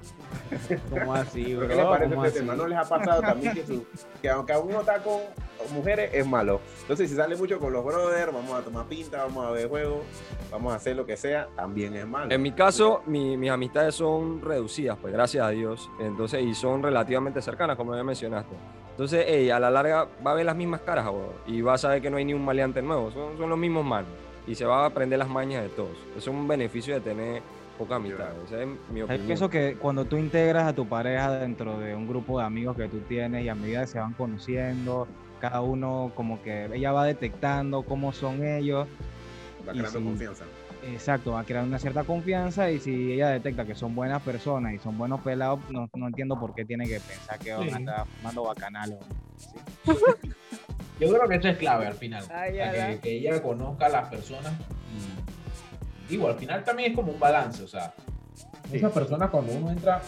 ¿Cómo 0.90 1.14
así, 1.14 1.54
bro? 1.54 1.66
¿Pero 1.66 1.68
¿Qué 1.68 1.82
le 1.82 1.88
parece 1.88 2.14
¿Cómo 2.14 2.26
este 2.26 2.40
tema? 2.40 2.54
¿No 2.54 2.66
les 2.66 2.78
ha 2.78 2.88
pasado 2.88 3.20
también 3.22 3.54
que, 3.54 3.66
su- 3.66 3.86
que 4.20 4.28
aunque 4.30 4.56
uno 4.56 4.80
está 4.80 4.98
con 5.02 5.20
mujeres 5.74 6.10
es 6.12 6.26
malo? 6.26 6.60
Entonces, 6.82 7.10
si 7.10 7.16
sale 7.16 7.36
mucho 7.36 7.58
con 7.58 7.72
los 7.72 7.84
brothers, 7.84 8.32
vamos 8.32 8.52
a 8.58 8.62
tomar 8.62 8.86
pinta, 8.86 9.24
vamos 9.24 9.46
a 9.46 9.50
ver 9.50 9.68
juegos, 9.68 10.00
vamos 10.50 10.72
a 10.72 10.76
hacer 10.76 10.96
lo 10.96 11.06
que 11.06 11.16
sea, 11.16 11.48
también 11.56 11.94
es 11.96 12.06
malo. 12.06 12.32
En 12.32 12.42
mi 12.42 12.52
caso, 12.52 13.02
mi- 13.06 13.36
mis 13.36 13.50
amistades 13.50 13.94
son 13.94 14.40
reducidas, 14.42 14.98
pues 15.00 15.12
gracias 15.12 15.44
a 15.44 15.50
Dios. 15.50 15.88
Entonces, 16.00 16.42
y 16.42 16.54
son 16.54 16.82
relativamente 16.82 17.40
cercanas, 17.42 17.76
como 17.76 17.94
ya 17.96 18.02
mencionaste. 18.04 18.54
Entonces, 18.90 19.24
ey, 19.26 19.48
a 19.50 19.58
la 19.58 19.70
larga 19.70 20.06
va 20.26 20.32
a 20.32 20.34
ver 20.34 20.44
las 20.44 20.54
mismas 20.56 20.82
caras, 20.82 21.06
bro, 21.06 21.32
y 21.46 21.62
va 21.62 21.74
a 21.74 21.78
saber 21.78 22.02
que 22.02 22.10
no 22.10 22.18
hay 22.18 22.24
ni 22.26 22.34
un 22.34 22.44
maleante 22.44 22.82
nuevo, 22.82 23.10
son, 23.10 23.38
son 23.38 23.48
los 23.48 23.58
mismos 23.58 23.84
manos. 23.84 24.10
Y 24.46 24.54
se 24.56 24.64
va 24.66 24.82
a 24.82 24.86
aprender 24.86 25.18
las 25.18 25.28
mañas 25.28 25.62
de 25.62 25.68
todos. 25.70 25.96
Eso 26.10 26.18
es 26.18 26.26
un 26.28 26.46
beneficio 26.48 26.92
de 26.94 27.00
tener 27.00 27.42
poca 27.78 27.96
amistad. 27.96 28.28
Esa 28.46 28.62
es 28.62 28.66
mi 28.90 29.00
Es 29.00 29.04
opinión. 29.04 29.26
que 29.26 29.32
eso 29.32 29.48
que 29.50 29.76
cuando 29.76 30.04
tú 30.04 30.16
integras 30.16 30.64
a 30.66 30.72
tu 30.74 30.86
pareja 30.86 31.30
dentro 31.38 31.78
de 31.78 31.94
un 31.94 32.06
grupo 32.08 32.38
de 32.38 32.44
amigos 32.44 32.76
que 32.76 32.88
tú 32.88 32.98
tienes 33.08 33.44
y 33.44 33.48
a 33.48 33.54
medida 33.54 33.80
que 33.82 33.86
se 33.88 33.98
van 33.98 34.12
conociendo, 34.12 35.06
cada 35.40 35.60
uno 35.60 36.12
como 36.14 36.40
que 36.42 36.66
ella 36.72 36.92
va 36.92 37.04
detectando 37.04 37.82
cómo 37.82 38.12
son 38.12 38.44
ellos, 38.44 38.86
Va 39.66 39.72
creando 39.72 39.98
sí. 39.98 40.04
confianza. 40.04 40.44
exacto, 40.84 41.32
va 41.32 41.44
creando 41.44 41.68
una 41.68 41.78
cierta 41.78 42.04
confianza 42.04 42.70
y 42.70 42.78
si 42.80 43.12
ella 43.12 43.28
detecta 43.30 43.64
que 43.64 43.74
son 43.74 43.94
buenas 43.94 44.22
personas 44.22 44.74
y 44.74 44.78
son 44.78 44.96
buenos 44.98 45.20
pelados, 45.20 45.60
no, 45.70 45.88
no 45.94 46.06
entiendo 46.08 46.38
por 46.38 46.54
qué 46.54 46.64
tiene 46.64 46.86
que 46.86 47.00
pensar 47.00 47.38
que 47.38 47.52
van 47.52 47.62
a 47.68 47.70
Sí. 47.70 47.76
estar 47.82 48.06
fumando 48.18 48.42
bacanales. 48.44 48.98
Yo 51.00 51.08
creo 51.08 51.28
que 51.28 51.34
eso 51.36 51.48
es 51.48 51.58
clave 51.58 51.86
al 51.86 51.94
final. 51.94 52.24
Ay, 52.32 52.54
ya, 52.56 52.70
que, 52.92 53.00
que 53.00 53.10
ella 53.18 53.42
conozca 53.42 53.86
a 53.86 53.88
las 53.88 54.08
personas. 54.08 54.52
Digo, 56.12 56.28
al 56.28 56.34
final 56.38 56.62
también 56.62 56.90
es 56.90 56.96
como 56.96 57.10
un 57.10 57.18
balance. 57.18 57.62
O 57.62 57.66
sea, 57.66 57.94
muchas 58.70 58.92
personas 58.92 59.30
cuando 59.30 59.50
uno 59.54 59.70
entra 59.70 60.02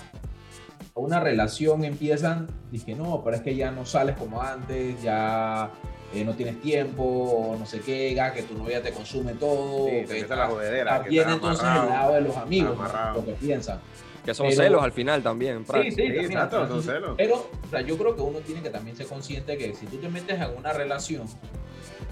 a 0.95 1.01
una 1.01 1.19
relación 1.19 1.83
empiezan, 1.83 2.47
dije, 2.71 2.95
no, 2.95 3.23
pero 3.25 3.37
es 3.37 3.43
que 3.43 3.57
ya 3.57 3.71
no 3.71 3.87
sales 3.87 4.15
como 4.19 4.43
antes, 4.43 5.03
ya 5.03 5.71
eh, 6.13 6.23
no 6.23 6.35
tienes 6.35 6.61
tiempo, 6.61 7.03
o 7.03 7.57
no 7.57 7.65
sé 7.65 7.81
qué, 7.81 8.15
que 8.35 8.43
tu 8.43 8.53
novia 8.59 8.83
te 8.83 8.93
consume 8.93 9.33
todo. 9.33 9.87
Sí, 9.87 9.93
que 9.93 10.01
empieza 10.03 10.37
la 10.37 10.47
jodedera. 10.49 10.91
que 10.99 11.05
También 11.05 11.29
entonces 11.31 11.65
el 11.65 11.89
lado 11.89 12.13
de 12.13 12.21
los 12.21 12.37
amigos, 12.37 12.77
lo 13.15 13.25
que 13.25 13.33
piensan. 13.33 13.81
Que 14.27 14.35
son 14.35 14.47
Pero- 14.51 14.63
celos 14.63 14.83
al 14.83 14.93
final 14.93 15.23
también. 15.23 15.65
Sí, 15.65 15.73
sí, 15.85 15.91
Sí, 15.91 15.97
también, 15.97 16.25
exacto, 16.27 16.69
son 16.69 16.83
celos. 16.83 17.15
Pero, 17.17 17.35
o 17.37 17.71
sea, 17.71 17.81
yo 17.81 17.97
creo 17.97 18.15
que 18.15 18.21
uno 18.21 18.41
tiene 18.41 18.61
que 18.61 18.69
también 18.69 18.95
ser 18.95 19.07
consciente 19.07 19.57
que 19.57 19.75
si 19.75 19.87
tú 19.87 19.97
te 19.97 20.09
metes 20.11 20.39
en 20.39 20.55
una 20.55 20.73
relación, 20.75 21.27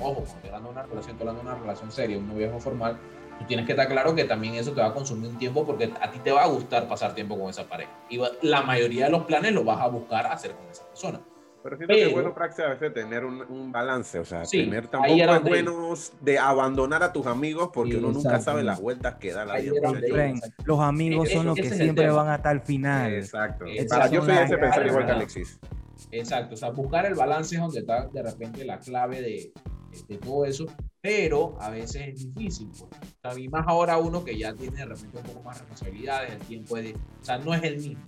ojo, 0.01 0.25
cuando 0.25 0.47
hablando 0.49 0.69
de 0.69 0.73
una 0.73 0.83
relación, 0.83 1.11
estoy 1.13 1.29
hablando 1.29 1.43
de 1.43 1.57
una 1.57 1.63
relación 1.63 1.93
seria, 1.93 2.17
un 2.17 2.27
noviazgo 2.29 2.59
formal, 2.59 2.97
tú 3.43 3.47
tienes 3.49 3.67
que 3.67 3.73
estar 3.73 3.89
claro 3.89 4.15
que 4.15 4.25
también 4.25 4.55
eso 4.55 4.73
te 4.73 4.81
va 4.81 4.89
a 4.89 4.95
consumir 4.95 5.29
un 5.31 5.39
tiempo 5.39 5.67
porque 5.67 5.93
a 6.01 6.11
ti 6.11 6.19
te 6.21 6.33
va 6.33 6.45
a 6.45 6.47
gustar 6.49 6.89
pasar 6.89 7.15
tiempo 7.15 7.39
con 7.39 7.51
esa 7.51 7.65
pareja. 7.69 7.91
Y 8.09 8.17
va- 8.17 8.31
la 8.43 8.63
mayoría 8.63 9.05
de 9.07 9.11
los 9.11 9.25
planes 9.25 9.53
los 9.53 9.65
vas 9.65 9.81
a 9.81 9.89
buscar 9.89 10.27
hacer 10.27 10.53
con 10.53 10.67
esa 10.71 10.87
persona. 10.89 11.21
Pero 11.63 11.77
siento 11.77 11.95
que 11.95 12.07
es 12.07 12.13
bueno, 12.13 12.35
Praxis, 12.35 12.65
a 12.65 12.69
veces 12.71 12.93
tener 12.93 13.25
un, 13.25 13.41
un 13.43 13.71
balance, 13.71 14.19
o 14.19 14.25
sea, 14.25 14.45
Sí, 14.45 14.65
tener 14.65 14.89
tampoco 14.89 15.15
es 15.15 15.43
bueno 15.43 15.95
de 16.21 16.37
abandonar 16.39 17.05
a 17.05 17.13
tus 17.13 17.25
amigos 17.27 17.71
porque 17.73 17.99
uno 17.99 18.11
nunca 18.11 18.41
sabe 18.41 18.65
las 18.65 18.81
vueltas 18.81 19.15
que 19.17 19.33
da 19.33 19.45
la 19.45 19.55
Ahí 19.55 19.71
vida. 19.71 20.33
los 20.65 20.81
amigos 20.81 21.27
Ese- 21.29 21.37
son 21.37 21.47
los 21.47 21.55
que 21.55 21.61
es 21.63 21.73
el 21.73 21.79
siempre 21.79 22.11
van 22.11 22.29
hasta 22.31 22.51
el 22.51 22.63
final. 22.63 23.13
Exacto. 23.15 23.65
Para- 23.89 24.09
yo 24.09 24.25
soy 24.25 24.35
ese 24.39 24.59
pensar 24.59 24.87
igual 24.87 25.07
que. 25.07 25.13
Alexis. 25.13 25.61
Exacto, 26.11 26.55
o 26.55 26.57
sea, 26.57 26.71
buscar 26.71 27.07
el 27.07 27.15
balance 27.15 27.55
es 27.55 27.61
donde 27.61 27.79
está 27.79 28.09
de 28.09 28.23
repente 28.23 28.65
la 28.65 28.79
clave 28.81 29.21
de, 29.23 29.53
de 30.09 30.19
todo 30.19 30.45
eso, 30.45 30.67
pero 31.02 31.56
a 31.61 31.68
veces 31.68 32.09
es 32.09 32.32
difícil. 32.32 32.71
Pues. 32.71 33.38
Y 33.38 33.49
más 33.49 33.66
ahora 33.66 33.99
uno 33.99 34.25
que 34.25 34.38
ya 34.38 34.54
tiene 34.54 34.78
de 34.78 34.87
repente 34.87 35.18
un 35.18 35.25
poco 35.25 35.42
más 35.42 35.59
responsabilidades, 35.59 36.32
el 36.32 36.38
tiempo 36.38 36.76
es 36.78 36.85
de, 36.85 36.94
o 36.94 37.25
sea, 37.25 37.38
no 37.38 37.52
es 37.52 37.62
el 37.64 37.76
mismo. 37.76 38.02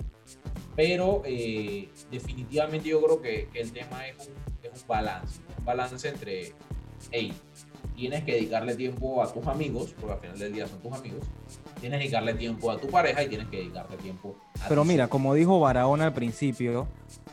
Pero 0.77 1.23
eh, 1.27 1.89
definitivamente 2.11 2.89
yo 2.89 3.03
creo 3.03 3.21
que, 3.21 3.49
el 3.53 3.73
tema 3.73 4.07
es 4.07 4.29
un, 4.29 4.35
es 4.63 4.81
un 4.81 4.89
balance, 4.89 5.41
un 5.59 5.65
balance 5.65 6.09
entre, 6.09 6.55
hey, 7.11 7.33
tienes 7.97 8.25
que 8.25 8.33
dedicarle 8.33 8.75
tiempo 8.75 9.23
a 9.23 9.33
tus 9.33 9.47
amigos, 9.47 9.95
porque 10.01 10.15
al 10.15 10.21
final 10.21 10.39
del 10.39 10.53
día 10.53 10.67
son 10.67 10.81
tus 10.81 10.93
amigos, 10.93 11.21
tienes 11.81 11.99
que 11.99 12.05
dedicarle 12.05 12.35
tiempo 12.35 12.71
a 12.71 12.79
tu 12.79 12.89
pareja 12.89 13.23
y 13.23 13.29
tienes 13.29 13.49
que 13.49 13.59
dedicarle 13.59 13.97
tiempo 13.97 14.37
a 14.61 14.69
Pero 14.69 14.83
ti 14.83 14.89
mira, 14.89 15.09
como 15.09 15.35
dijo 15.35 15.61
Barahona 15.61 16.07
al 16.07 16.15
principio, 16.15 16.87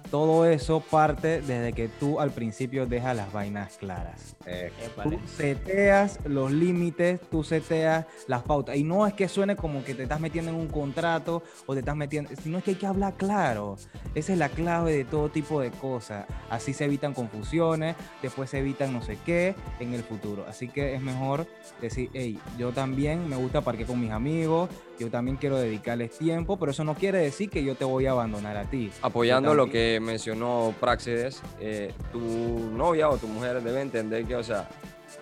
todo 0.09 0.45
eso 0.45 0.81
parte 0.81 1.41
desde 1.41 1.71
que 1.71 1.87
tú 1.87 2.19
al 2.19 2.31
principio 2.31 2.85
dejas 2.85 3.15
las 3.15 3.31
vainas 3.31 3.77
claras. 3.77 4.35
Eh, 4.45 4.69
Tú 5.03 5.17
seteas 5.37 6.19
los 6.25 6.51
límites, 6.51 7.21
tú 7.29 7.43
seteas 7.45 8.05
las 8.27 8.43
pautas. 8.43 8.75
Y 8.75 8.83
no 8.83 9.07
es 9.07 9.13
que 9.13 9.29
suene 9.29 9.55
como 9.55 9.85
que 9.85 9.95
te 9.95 10.03
estás 10.03 10.19
metiendo 10.19 10.51
en 10.51 10.57
un 10.57 10.67
contrato 10.67 11.43
o 11.65 11.73
te 11.73 11.79
estás 11.79 11.95
metiendo, 11.95 12.29
sino 12.43 12.57
es 12.57 12.63
que 12.65 12.71
hay 12.71 12.75
que 12.77 12.87
hablar 12.87 13.13
claro. 13.13 13.77
Esa 14.13 14.33
es 14.33 14.39
la 14.39 14.49
clave 14.49 14.91
de 14.97 15.05
todo 15.05 15.29
tipo 15.29 15.61
de 15.61 15.71
cosas. 15.71 16.25
Así 16.49 16.73
se 16.73 16.85
evitan 16.85 17.13
confusiones, 17.13 17.95
después 18.21 18.49
se 18.49 18.59
evitan 18.59 18.91
no 18.91 19.01
sé 19.01 19.17
qué 19.25 19.55
en 19.79 19.93
el 19.93 20.03
futuro. 20.03 20.40
Así 20.47 20.67
que 20.67 20.95
es 20.95 21.01
mejor 21.01 21.47
decir, 21.81 22.09
hey, 22.13 22.39
yo 22.57 22.71
también 22.71 23.27
me 23.27 23.35
gusta 23.35 23.61
parquear 23.61 23.87
con 23.87 23.99
mis 23.99 24.11
amigos, 24.11 24.69
yo 24.99 25.09
también 25.09 25.37
quiero 25.37 25.57
dedicarles 25.57 26.17
tiempo, 26.17 26.57
pero 26.57 26.71
eso 26.71 26.83
no 26.83 26.95
quiere 26.95 27.19
decir 27.19 27.49
que 27.49 27.63
yo 27.63 27.75
te 27.75 27.85
voy 27.85 28.05
a 28.05 28.11
abandonar 28.11 28.57
a 28.57 28.65
ti. 28.65 28.91
Apoyando 29.01 29.53
lo 29.53 29.69
que 29.69 29.99
mencionó 30.01 30.73
Praxedes, 30.79 31.41
eh, 31.59 31.93
tu 32.11 32.19
novia 32.19 33.09
o 33.09 33.17
tu 33.17 33.27
mujer 33.27 33.61
debe 33.61 33.81
entender 33.81 34.25
que, 34.25 34.35
o 34.35 34.43
sea, 34.43 34.69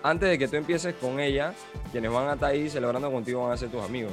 antes 0.02 0.28
de 0.28 0.38
que 0.38 0.48
tú 0.48 0.56
empieces 0.56 0.94
con 0.94 1.20
ella, 1.20 1.54
quienes 1.92 2.10
van 2.10 2.28
a 2.28 2.34
estar 2.34 2.50
ahí 2.50 2.70
celebrando 2.70 3.10
contigo 3.10 3.42
van 3.42 3.52
a 3.52 3.56
ser 3.56 3.70
tus 3.70 3.82
amigos. 3.82 4.12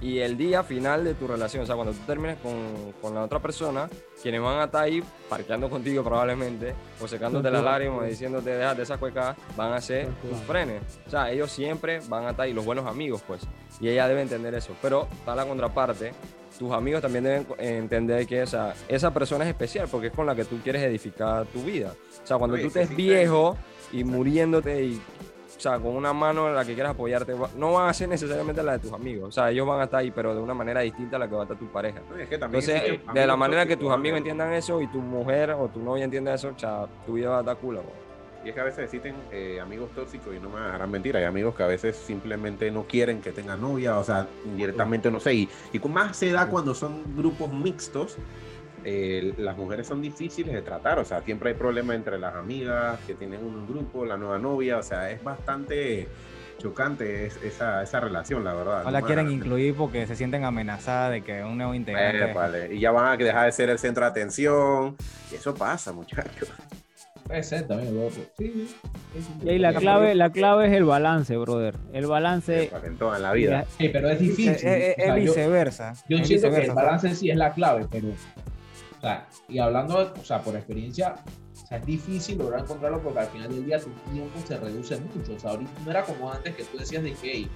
Y 0.00 0.18
el 0.18 0.36
día 0.36 0.62
final 0.64 1.04
de 1.04 1.14
tu 1.14 1.28
relación, 1.28 1.62
o 1.62 1.66
sea, 1.66 1.76
cuando 1.76 1.92
tú 1.92 2.00
termines 2.06 2.38
con, 2.38 2.92
con 3.00 3.14
la 3.14 3.22
otra 3.22 3.38
persona, 3.38 3.88
quienes 4.20 4.40
van 4.40 4.60
a 4.60 4.64
estar 4.64 4.84
ahí 4.84 5.02
parqueando 5.28 5.70
contigo 5.70 6.02
probablemente, 6.02 6.74
o 7.00 7.06
secándote 7.06 7.50
las 7.50 7.62
lágrimas, 7.62 8.08
diciéndote, 8.08 8.50
déjate 8.50 8.82
esas 8.82 8.98
cuecas, 8.98 9.36
van 9.56 9.72
a 9.72 9.80
ser 9.80 10.08
tus 10.22 10.38
frenes. 10.40 10.82
O 11.06 11.10
sea, 11.10 11.30
ellos 11.30 11.50
siempre 11.52 12.00
van 12.08 12.26
a 12.26 12.30
estar 12.30 12.46
ahí, 12.46 12.52
los 12.52 12.64
buenos 12.64 12.86
amigos, 12.86 13.22
pues. 13.26 13.42
Y 13.80 13.88
ella 13.88 14.08
debe 14.08 14.22
entender 14.22 14.54
eso. 14.54 14.74
Pero 14.82 15.08
está 15.12 15.34
la 15.34 15.46
contraparte, 15.46 16.12
tus 16.58 16.72
amigos 16.72 17.02
también 17.02 17.24
deben 17.24 17.46
entender 17.58 18.26
que 18.26 18.42
o 18.42 18.46
sea, 18.46 18.74
esa 18.88 19.12
persona 19.12 19.44
es 19.44 19.50
especial 19.50 19.88
porque 19.90 20.08
es 20.08 20.12
con 20.12 20.26
la 20.26 20.34
que 20.34 20.44
tú 20.44 20.58
quieres 20.62 20.82
edificar 20.82 21.46
tu 21.46 21.62
vida. 21.62 21.92
O 22.22 22.26
sea, 22.26 22.38
cuando 22.38 22.54
Oye, 22.54 22.62
tú 22.62 22.68
estés 22.68 22.88
sí, 22.88 22.94
viejo 22.94 23.56
y 23.92 24.04
muriéndote 24.04 24.84
y, 24.84 25.00
sea, 25.62 25.78
con 25.78 25.94
una 25.94 26.12
mano 26.12 26.48
en 26.48 26.54
la 26.54 26.64
que 26.64 26.74
quieras 26.74 26.92
apoyarte, 26.92 27.34
no 27.56 27.72
van 27.72 27.88
a 27.88 27.94
ser 27.94 28.08
necesariamente 28.08 28.62
la 28.62 28.72
de 28.72 28.78
tus 28.80 28.92
amigos. 28.92 29.28
O 29.28 29.32
sea, 29.32 29.50
ellos 29.50 29.66
van 29.66 29.80
a 29.80 29.84
estar 29.84 30.00
ahí, 30.00 30.10
pero 30.10 30.34
de 30.34 30.40
una 30.40 30.54
manera 30.54 30.80
distinta 30.80 31.16
a 31.16 31.18
la 31.20 31.28
que 31.28 31.34
va 31.34 31.42
a 31.42 31.44
estar 31.44 31.58
tu 31.58 31.66
pareja. 31.68 32.00
no, 32.10 32.16
es 32.16 32.28
que 32.28 32.38
también 32.38 32.62
Entonces, 32.62 33.00
de 33.14 33.26
la 33.26 33.36
manera 33.36 33.66
que 33.66 33.76
tus 33.76 33.90
amigos 33.90 34.18
entiendan 34.18 34.52
eso 34.52 34.80
y 34.80 34.86
tu 34.88 34.98
mujer 34.98 35.52
o 35.52 35.68
tu 35.68 35.80
novia 35.80 36.04
entienda 36.04 36.34
eso, 36.34 36.52
o 36.54 36.58
sea, 36.58 36.86
tu 37.06 37.14
vida 37.14 37.30
va 37.30 37.36
a 37.38 37.40
estar 37.40 37.56
cool, 37.58 37.76
bro. 37.76 38.02
Y 38.44 38.48
es 38.48 38.54
que 38.54 38.60
a 38.60 38.64
veces 38.64 38.84
existen 38.84 39.14
eh, 39.30 39.60
amigos 39.60 39.90
tóxicos 39.94 40.34
y 40.34 40.40
no 40.40 40.50
me 40.50 40.60
dejarán 40.60 40.90
mentir. 40.90 41.16
Hay 41.16 41.24
amigos 41.24 41.54
que 41.54 41.62
a 41.62 41.68
veces 41.68 41.96
simplemente 41.96 42.70
no 42.72 42.84
quieren 42.84 43.20
que 43.20 43.30
tengan 43.30 43.60
novia, 43.60 43.96
o 43.98 44.04
sea, 44.04 44.26
directamente 44.56 45.10
no 45.12 45.20
sé. 45.20 45.34
Y, 45.34 45.48
y 45.72 45.78
con 45.78 45.92
más 45.92 46.16
se 46.16 46.32
da 46.32 46.48
cuando 46.48 46.74
son 46.74 47.16
grupos 47.16 47.52
mixtos. 47.52 48.16
Eh, 48.84 49.34
las 49.38 49.56
mujeres 49.56 49.86
son 49.86 50.00
difíciles 50.02 50.52
de 50.54 50.62
tratar, 50.62 50.98
o 50.98 51.04
sea, 51.04 51.20
siempre 51.22 51.50
hay 51.50 51.54
problemas 51.56 51.96
entre 51.96 52.18
las 52.18 52.34
amigas 52.34 52.98
que 53.06 53.14
tienen 53.14 53.44
un 53.44 53.66
grupo, 53.66 54.04
la 54.04 54.16
nueva 54.16 54.38
novia, 54.38 54.78
o 54.78 54.82
sea, 54.82 55.10
es 55.10 55.22
bastante 55.22 56.08
chocante 56.58 57.26
es- 57.26 57.36
esa, 57.42 57.82
esa 57.82 57.98
relación, 58.00 58.44
la 58.44 58.54
verdad. 58.54 58.84
No 58.84 58.90
la 58.90 59.02
quieren 59.02 59.30
incluir 59.30 59.74
porque 59.74 60.06
se 60.06 60.14
sienten 60.14 60.44
amenazadas 60.44 61.10
de 61.10 61.22
que 61.22 61.42
un 61.42 61.56
nuevo 61.56 61.74
integrante... 61.74 62.30
Eh, 62.30 62.34
vale. 62.34 62.74
Y 62.74 62.78
ya 62.80 62.92
van 62.92 63.06
a 63.08 63.16
dejar 63.16 63.46
de 63.46 63.52
ser 63.52 63.68
el 63.70 63.78
centro 63.80 64.04
de 64.04 64.10
atención. 64.10 64.96
Y 65.32 65.34
eso 65.36 65.54
pasa, 65.54 65.92
muchachos. 65.92 66.48
Puede 67.26 67.42
ser 67.42 67.66
también, 67.66 67.92
bro. 67.94 68.10
Sí, 68.10 68.24
sí, 68.36 68.66
sí. 68.68 69.32
Y 69.44 69.48
ahí 69.48 69.58
la 69.58 69.72
clave, 69.74 70.14
la 70.14 70.30
clave 70.30 70.66
es 70.66 70.72
el 70.72 70.84
balance, 70.84 71.36
brother. 71.36 71.74
El 71.92 72.06
balance. 72.06 72.70
En 72.84 72.96
toda 72.96 73.18
la 73.18 73.32
vida. 73.32 73.64
Sí, 73.78 73.88
pero 73.88 74.10
es 74.10 74.18
difícil. 74.20 74.48
Es, 74.50 74.62
es- 74.64 74.94
O 74.98 75.02
sea, 75.02 75.16
es 75.16 75.24
yo- 75.24 75.32
viceversa. 75.32 75.94
Yo 76.08 76.18
es 76.18 76.26
siento 76.28 76.50
que 76.50 76.56
el 76.64 76.72
balance 76.72 77.08
en 77.08 77.16
sí 77.16 77.30
es 77.30 77.36
la 77.36 77.52
clave, 77.54 77.86
pero, 77.90 78.08
y 79.48 79.58
hablando, 79.58 80.12
o 80.18 80.24
sea, 80.24 80.40
por 80.42 80.54
experiencia, 80.56 81.14
o 81.62 81.66
sea, 81.66 81.78
es 81.78 81.86
difícil 81.86 82.38
lograr 82.38 82.60
encontrarlo 82.60 83.00
porque 83.00 83.20
al 83.20 83.26
final 83.28 83.48
del 83.48 83.64
día 83.66 83.78
tu 83.80 83.90
tiempo 84.12 84.38
se 84.46 84.56
reduce 84.58 84.98
mucho. 85.00 85.34
O 85.34 85.38
sea, 85.38 85.50
ahorita 85.50 85.70
no 85.84 85.90
era 85.90 86.02
como 86.04 86.30
antes 86.32 86.54
que 86.54 86.64
tú 86.64 86.78
decías 86.78 87.02
de 87.02 87.12
que, 87.12 87.32
hey, 87.32 87.48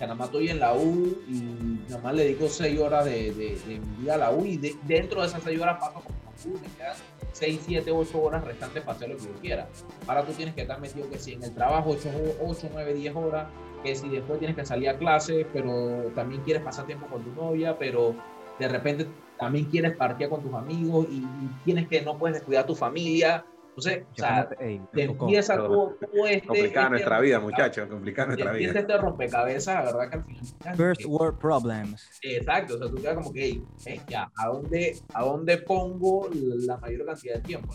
nada 0.00 0.14
más 0.14 0.26
estoy 0.28 0.48
en 0.48 0.60
la 0.60 0.72
U 0.74 1.16
y 1.28 1.80
nada 1.88 2.02
más 2.02 2.14
le 2.14 2.24
dedico 2.24 2.48
seis 2.48 2.78
horas 2.78 3.04
de, 3.04 3.32
de, 3.32 3.58
de 3.66 3.80
mi 3.80 3.96
vida 4.02 4.14
a 4.14 4.18
la 4.18 4.30
U 4.32 4.44
y 4.44 4.56
de- 4.56 4.76
dentro 4.84 5.20
de 5.20 5.26
esas 5.28 5.42
seis 5.42 5.60
horas 5.60 5.78
paso 5.80 5.94
con 6.00 6.12
la 6.12 6.54
U, 6.54 6.58
me 6.60 6.68
quedan 6.76 6.96
6, 7.32 7.60
7, 7.66 7.90
8 7.90 8.22
horas 8.22 8.44
restantes 8.44 8.82
para 8.84 8.96
hacer 8.96 9.08
lo 9.08 9.16
que 9.16 9.24
yo 9.24 9.32
quiera. 9.40 9.66
Ahora 10.06 10.24
tú 10.24 10.32
tienes 10.34 10.54
que 10.54 10.62
estar 10.62 10.80
metido 10.80 11.10
que 11.10 11.18
si 11.18 11.32
en 11.32 11.42
el 11.42 11.52
trabajo 11.52 11.90
8, 11.90 12.08
8 12.46 12.68
9, 12.72 12.94
10 12.94 13.16
horas, 13.16 13.48
que 13.82 13.96
si 13.96 14.08
después 14.08 14.38
tienes 14.38 14.56
que 14.56 14.64
salir 14.64 14.88
a 14.88 14.96
clase, 14.96 15.44
pero 15.52 16.12
también 16.14 16.42
quieres 16.42 16.62
pasar 16.62 16.86
tiempo 16.86 17.06
con 17.08 17.24
tu 17.24 17.32
novia, 17.32 17.76
pero 17.76 18.14
de 18.60 18.68
repente 18.68 19.08
también 19.44 19.66
quieres 19.66 19.94
partir 19.96 20.28
con 20.28 20.42
tus 20.42 20.54
amigos 20.54 21.06
y, 21.10 21.16
y 21.16 21.50
tienes 21.64 21.86
que 21.86 22.00
no 22.00 22.16
puedes 22.16 22.36
descuidar 22.36 22.64
a 22.64 22.66
tu 22.66 22.74
familia. 22.74 23.44
Entonces, 23.76 24.04
o 24.12 24.14
sea, 24.14 24.48
te 24.48 25.02
empieza 25.02 25.56
todo, 25.56 25.96
todo 26.00 26.26
este... 26.28 26.46
Complicada 26.46 26.86
este 26.86 26.90
nuestra 26.90 27.20
vida, 27.20 27.40
muchachos, 27.40 27.88
complicada 27.88 28.28
Te 28.28 28.34
nuestra 28.36 28.50
empieza 28.52 28.72
vida. 28.72 28.80
este 28.80 28.98
rompecabezas, 28.98 29.74
la 29.74 29.92
verdad 29.92 30.10
que 30.10 30.16
al 30.16 30.24
final... 30.24 30.76
First 30.76 31.00
que- 31.00 31.06
world 31.08 31.38
problems. 31.40 32.08
Exacto, 32.22 32.74
o 32.76 32.78
sea, 32.78 32.88
tú 32.88 32.94
quedas 32.96 33.14
como 33.16 33.32
que, 33.32 33.60
"Ey, 33.86 34.00
ya, 34.08 34.30
¿a 34.36 34.46
dónde, 34.46 34.96
¿a 35.12 35.24
dónde 35.24 35.58
pongo 35.58 36.28
la 36.32 36.76
mayor 36.76 37.04
cantidad 37.04 37.34
de 37.34 37.40
tiempo? 37.40 37.74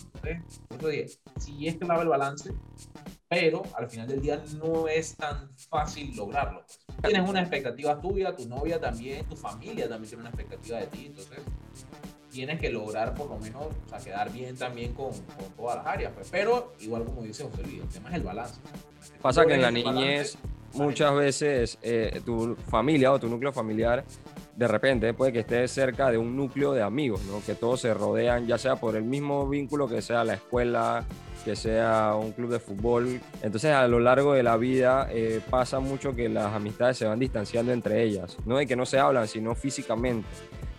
Entonces, 0.70 0.90
dije, 0.90 1.20
sí 1.38 1.68
es 1.68 1.76
clave 1.76 2.04
el 2.04 2.08
balance, 2.10 2.54
pero 3.28 3.62
al 3.76 3.90
final 3.90 4.08
del 4.08 4.22
día 4.22 4.42
no 4.58 4.88
es 4.88 5.18
tan 5.18 5.52
fácil 5.70 6.16
lograrlo. 6.16 6.64
Tienes 7.04 7.30
unas 7.30 7.42
expectativas 7.44 8.00
tuyas, 8.00 8.36
tu 8.38 8.48
novia 8.48 8.80
también, 8.80 9.26
tu 9.28 9.36
familia 9.36 9.90
también 9.90 10.08
tiene 10.10 10.22
una 10.22 10.30
expectativa 10.30 10.80
de 10.80 10.88
ti, 10.88 11.06
entonces 11.08 11.40
tienes 12.32 12.60
que 12.60 12.70
lograr 12.70 13.14
por 13.14 13.30
lo 13.30 13.38
menos, 13.38 13.64
o 13.64 13.90
sea, 13.90 14.00
quedar 14.00 14.32
bien 14.32 14.56
también 14.56 14.94
con, 14.94 15.12
con 15.12 15.50
todas 15.58 15.78
las 15.78 15.88
áreas, 15.88 16.12
pues. 16.14 16.30
pero 16.32 16.74
igual 16.80 17.04
como 17.06 17.24
dice 17.24 17.44
José 17.44 17.64
Luis, 17.64 17.82
el 17.82 17.90
tema 17.90 18.10
es 18.10 18.16
el 18.16 18.24
balance. 18.24 18.60
Pasa 19.22 19.46
que 19.46 19.56
en 19.56 19.62
la 19.62 19.72
niñez 19.72 20.38
muchas 20.74 21.14
veces 21.16 21.78
eh, 21.82 22.22
tu 22.26 22.56
familia 22.68 23.12
o 23.12 23.20
tu 23.20 23.28
núcleo 23.28 23.52
familiar 23.52 24.06
de 24.60 24.68
repente 24.68 25.14
puede 25.14 25.32
que 25.32 25.40
estés 25.40 25.72
cerca 25.72 26.12
de 26.12 26.18
un 26.18 26.36
núcleo 26.36 26.74
de 26.74 26.82
amigos, 26.82 27.22
¿no? 27.24 27.42
que 27.46 27.56
todos 27.56 27.80
se 27.80 27.94
rodean, 27.94 28.46
ya 28.46 28.58
sea 28.58 28.76
por 28.76 28.98
el 28.98 29.04
mismo 29.04 29.48
vínculo 29.48 29.88
que 29.88 30.02
sea 30.02 30.26
la 30.26 30.34
escuela, 30.34 31.06
que 31.44 31.56
sea 31.56 32.16
un 32.16 32.32
club 32.32 32.52
de 32.52 32.60
fútbol. 32.60 33.20
Entonces 33.42 33.72
a 33.72 33.88
lo 33.88 34.00
largo 34.00 34.34
de 34.34 34.44
la 34.44 34.58
vida 34.58 35.08
eh, 35.12 35.42
pasa 35.50 35.80
mucho 35.80 36.16
que 36.16 36.30
las 36.30 36.54
amistades 36.54 36.98
se 36.98 37.06
van 37.06 37.20
distanciando 37.20 37.72
entre 37.72 38.04
ellas, 38.04 38.38
no 38.46 38.58
de 38.58 38.68
que 38.68 38.76
no 38.76 38.86
se 38.86 39.00
hablan, 39.00 39.28
sino 39.28 39.56
físicamente. 39.56 40.28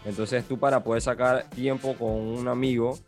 Entonces 0.05 0.45
tú 0.45 0.59
para 0.59 0.83
poder 0.83 1.03
sacar 1.03 1.49
tiempo 1.51 1.95
con 1.95 2.13
un 2.13 2.49
amigo, 2.49 2.99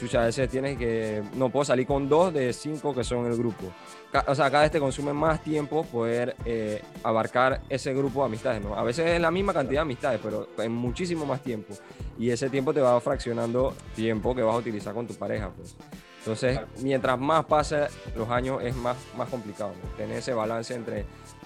muchas 0.00 0.26
veces 0.26 0.48
tienes 0.48 0.78
que, 0.78 1.22
no 1.34 1.50
puedo 1.50 1.64
salir 1.64 1.86
con 1.86 2.08
dos 2.08 2.32
de 2.32 2.52
cinco 2.52 2.94
que 2.94 3.04
son 3.04 3.26
el 3.26 3.36
grupo. 3.36 3.72
O 4.26 4.34
sea, 4.34 4.50
cada 4.50 4.62
vez 4.62 4.72
te 4.72 4.80
consume 4.80 5.12
más 5.12 5.42
tiempo 5.42 5.84
poder 5.84 6.36
eh, 6.44 6.82
abarcar 7.02 7.62
ese 7.68 7.92
grupo 7.92 8.20
de 8.20 8.26
amistades, 8.26 8.62
¿no? 8.62 8.74
A 8.74 8.82
veces 8.82 9.06
es 9.06 9.20
la 9.20 9.30
misma 9.30 9.52
cantidad 9.52 9.80
de 9.80 9.82
amistades, 9.82 10.20
pero 10.22 10.48
en 10.58 10.72
muchísimo 10.72 11.26
más 11.26 11.42
tiempo. 11.42 11.74
Y 12.18 12.30
ese 12.30 12.48
tiempo 12.48 12.72
te 12.72 12.80
va 12.80 12.98
fraccionando 13.00 13.74
tiempo 13.94 14.34
que 14.34 14.42
vas 14.42 14.54
a 14.54 14.58
utilizar 14.58 14.94
con 14.94 15.06
tu 15.06 15.14
pareja, 15.14 15.50
pues. 15.54 15.76
Entonces, 16.26 16.58
mientras 16.82 17.16
más 17.20 17.44
pasen 17.44 17.84
los 18.16 18.28
años, 18.30 18.60
es 18.64 18.74
más, 18.74 18.96
más 19.16 19.28
complicado, 19.28 19.72
¿no? 19.80 19.88
Tener 19.96 20.18
ese 20.18 20.34
balance 20.34 20.74
entre 20.74 21.04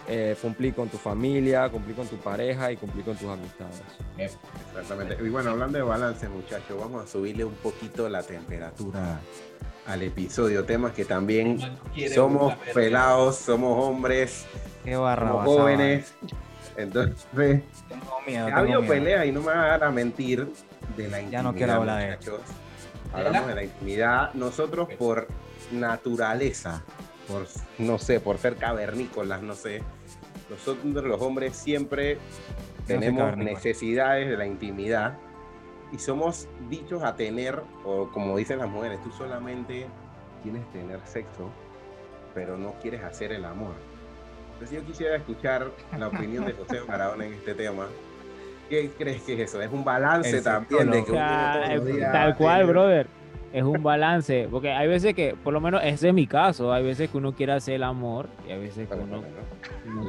eh, 0.09 0.35
cumplir 0.41 0.75
con 0.75 0.89
tu 0.89 0.97
familia, 0.97 1.69
cumplir 1.69 1.95
con 1.95 2.07
tu 2.07 2.17
pareja 2.17 2.73
y 2.73 2.79
cumplir 2.79 3.05
con 3.05 3.15
tus 3.15 3.29
amistades. 3.29 3.83
Exactamente. 4.17 5.19
Y 5.23 5.29
bueno, 5.29 5.51
hablando 5.51 5.77
de 5.77 5.85
balance, 5.85 6.27
muchachos, 6.31 6.81
vamos 6.81 7.05
a 7.05 7.07
subirle 7.07 7.45
un 7.45 7.53
poquito 7.57 8.09
la 8.09 8.23
temperatura 8.23 9.21
al 9.87 10.03
episodio. 10.03 10.65
Temas 10.65 10.93
que 10.93 11.05
también 11.05 11.59
somos 12.15 12.55
pelados, 12.73 13.37
somos 13.37 13.85
hombres, 13.85 14.47
Qué 14.83 14.97
barra 14.97 15.29
somos 15.29 15.45
jóvenes. 15.45 16.15
Entonces, 16.79 17.27
Tengo 17.37 17.63
miedo. 18.27 18.45
ha 18.45 18.47
tengo 18.47 18.59
habido 18.61 18.81
miedo. 18.81 18.95
peleas 18.95 19.27
y 19.27 19.33
no 19.33 19.41
me 19.43 19.49
van 19.55 19.83
a 19.83 19.91
mentir 19.91 20.49
de 20.97 21.09
la 21.09 21.21
intimidad. 21.21 21.31
Ya 21.31 21.43
no 21.43 21.55
quiero 21.55 21.73
hablar 21.75 22.01
de 22.01 22.07
muchachos. 22.17 22.41
Hablamos 23.13 23.49
de 23.49 23.55
la 23.55 23.65
intimidad. 23.65 24.35
Nosotros, 24.35 24.89
por 24.95 25.29
naturaleza, 25.73 26.83
por 27.29 27.47
no 27.79 27.99
sé, 27.99 28.21
por 28.21 28.39
ser 28.39 28.57
cavernícolas, 28.57 29.43
no 29.43 29.55
sé. 29.55 29.83
Nosotros 30.49 31.05
los 31.05 31.21
hombres 31.21 31.57
siempre 31.57 32.19
tenemos 32.87 33.37
necesidades 33.37 34.29
de 34.29 34.37
la 34.37 34.47
intimidad 34.47 35.17
y 35.93 35.99
somos 35.99 36.49
dichos 36.69 37.03
a 37.03 37.17
tener, 37.17 37.63
o 37.85 38.09
como 38.11 38.37
dicen 38.37 38.59
las 38.59 38.69
mujeres, 38.69 39.03
tú 39.03 39.11
solamente 39.13 39.87
quieres 40.43 40.71
tener 40.73 41.01
sexo, 41.05 41.51
pero 42.35 42.57
no 42.57 42.75
quieres 42.81 43.03
hacer 43.03 43.33
el 43.33 43.45
amor. 43.45 43.75
Entonces 44.55 44.81
yo 44.81 44.87
quisiera 44.87 45.17
escuchar 45.17 45.71
la 45.99 46.09
opinión 46.09 46.45
de 46.45 46.53
José 46.53 46.81
Maradona 46.87 47.27
en 47.27 47.35
este 47.35 47.55
tema. 47.55 47.87
¿Qué 48.71 48.89
crees 48.97 49.21
que 49.23 49.35
es 49.35 49.41
eso? 49.41 49.61
¿Es 49.61 49.71
un 49.73 49.85
balance 49.85 50.39
El 50.39 50.45
también 50.45 50.91
de 50.91 51.05
que 51.05 51.13
Tal, 51.13 52.37
cual, 52.37 52.67
brother. 52.67 53.07
Es 53.53 53.65
un 53.65 53.83
balance, 53.83 54.47
porque 54.49 54.71
hay 54.71 54.87
veces 54.87 55.13
que, 55.13 55.35
por 55.43 55.53
lo 55.53 55.61
menos 55.61 55.83
ese 55.83 56.07
es 56.07 56.15
mi 56.15 56.29
caso, 56.29 56.73
hay 56.73 56.85
veces 56.85 57.11
que 57.11 57.19
uno 57.19 57.33
quiere 57.33 57.51
hacer 57.51 57.75
el 57.75 57.83
amor 57.83 58.29
y 58.47 58.53
hay 58.53 58.61
veces 58.61 58.89
que 58.89 58.95
uno, 58.95 59.25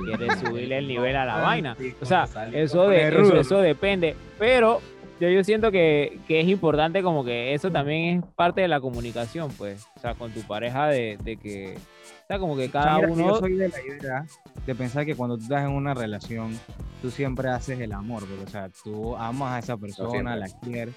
quiere 0.05 0.27
subirle 0.35 0.77
el 0.77 0.87
nivel 0.87 1.15
a 1.15 1.25
la 1.25 1.37
vaina. 1.37 1.75
O 1.99 2.05
sea, 2.05 2.25
eso, 2.53 2.87
de, 2.87 3.07
eso, 3.07 3.35
eso 3.35 3.57
depende, 3.57 4.15
pero 4.37 4.79
yo, 5.19 5.27
yo 5.27 5.43
siento 5.43 5.71
que, 5.71 6.19
que 6.27 6.41
es 6.41 6.47
importante 6.47 7.01
como 7.01 7.25
que 7.25 7.55
eso 7.55 7.71
también 7.71 8.19
es 8.19 8.25
parte 8.35 8.61
de 8.61 8.67
la 8.67 8.79
comunicación, 8.79 9.49
pues, 9.57 9.87
o 9.95 9.99
sea, 9.99 10.13
con 10.13 10.31
tu 10.31 10.41
pareja 10.41 10.89
de, 10.89 11.17
de 11.23 11.37
que, 11.37 11.77
o 11.77 12.27
sea, 12.27 12.37
como 12.37 12.55
que 12.55 12.69
cada 12.69 12.97
mira 12.97 13.07
uno... 13.09 13.27
Yo 13.27 13.35
soy 13.37 13.55
de 13.55 13.69
la 13.69 13.81
idea 13.81 14.25
de 14.65 14.75
pensar 14.75 15.05
que 15.05 15.15
cuando 15.15 15.37
tú 15.37 15.43
estás 15.43 15.63
en 15.63 15.71
una 15.71 15.93
relación, 15.93 16.57
tú 17.01 17.09
siempre 17.11 17.49
haces 17.49 17.79
el 17.79 17.91
amor, 17.93 18.23
porque, 18.27 18.43
o 18.43 18.47
sea, 18.49 18.69
tú 18.83 19.15
amas 19.17 19.53
a 19.53 19.59
esa 19.59 19.77
persona, 19.77 20.11
siempre. 20.35 20.37
la 20.39 20.47
quieres, 20.61 20.95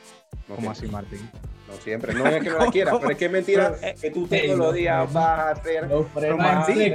no 0.49 0.55
como 0.57 0.75
siempre. 0.75 0.99
así 1.09 1.17
Martín. 1.19 1.31
No 1.67 1.75
siempre, 1.77 2.13
no 2.13 2.27
es 2.27 2.43
que 2.45 2.51
no 2.51 2.59
la 2.59 2.67
quieras, 2.71 2.95
pero 3.01 3.11
es 3.13 3.17
que 3.17 3.25
es 3.25 3.33
mentira 3.33 3.75
Pero, 3.81 3.99
que 3.99 4.11
tú 4.11 4.29
ey, 4.31 4.43
todos 4.49 4.59
no, 4.59 4.65
los 4.67 4.75
días 4.75 5.09
no. 5.09 5.15
vas 5.19 5.39
a 5.39 5.51
hacer 5.53 5.87
viejo. 5.89 6.07
así. 6.47 6.95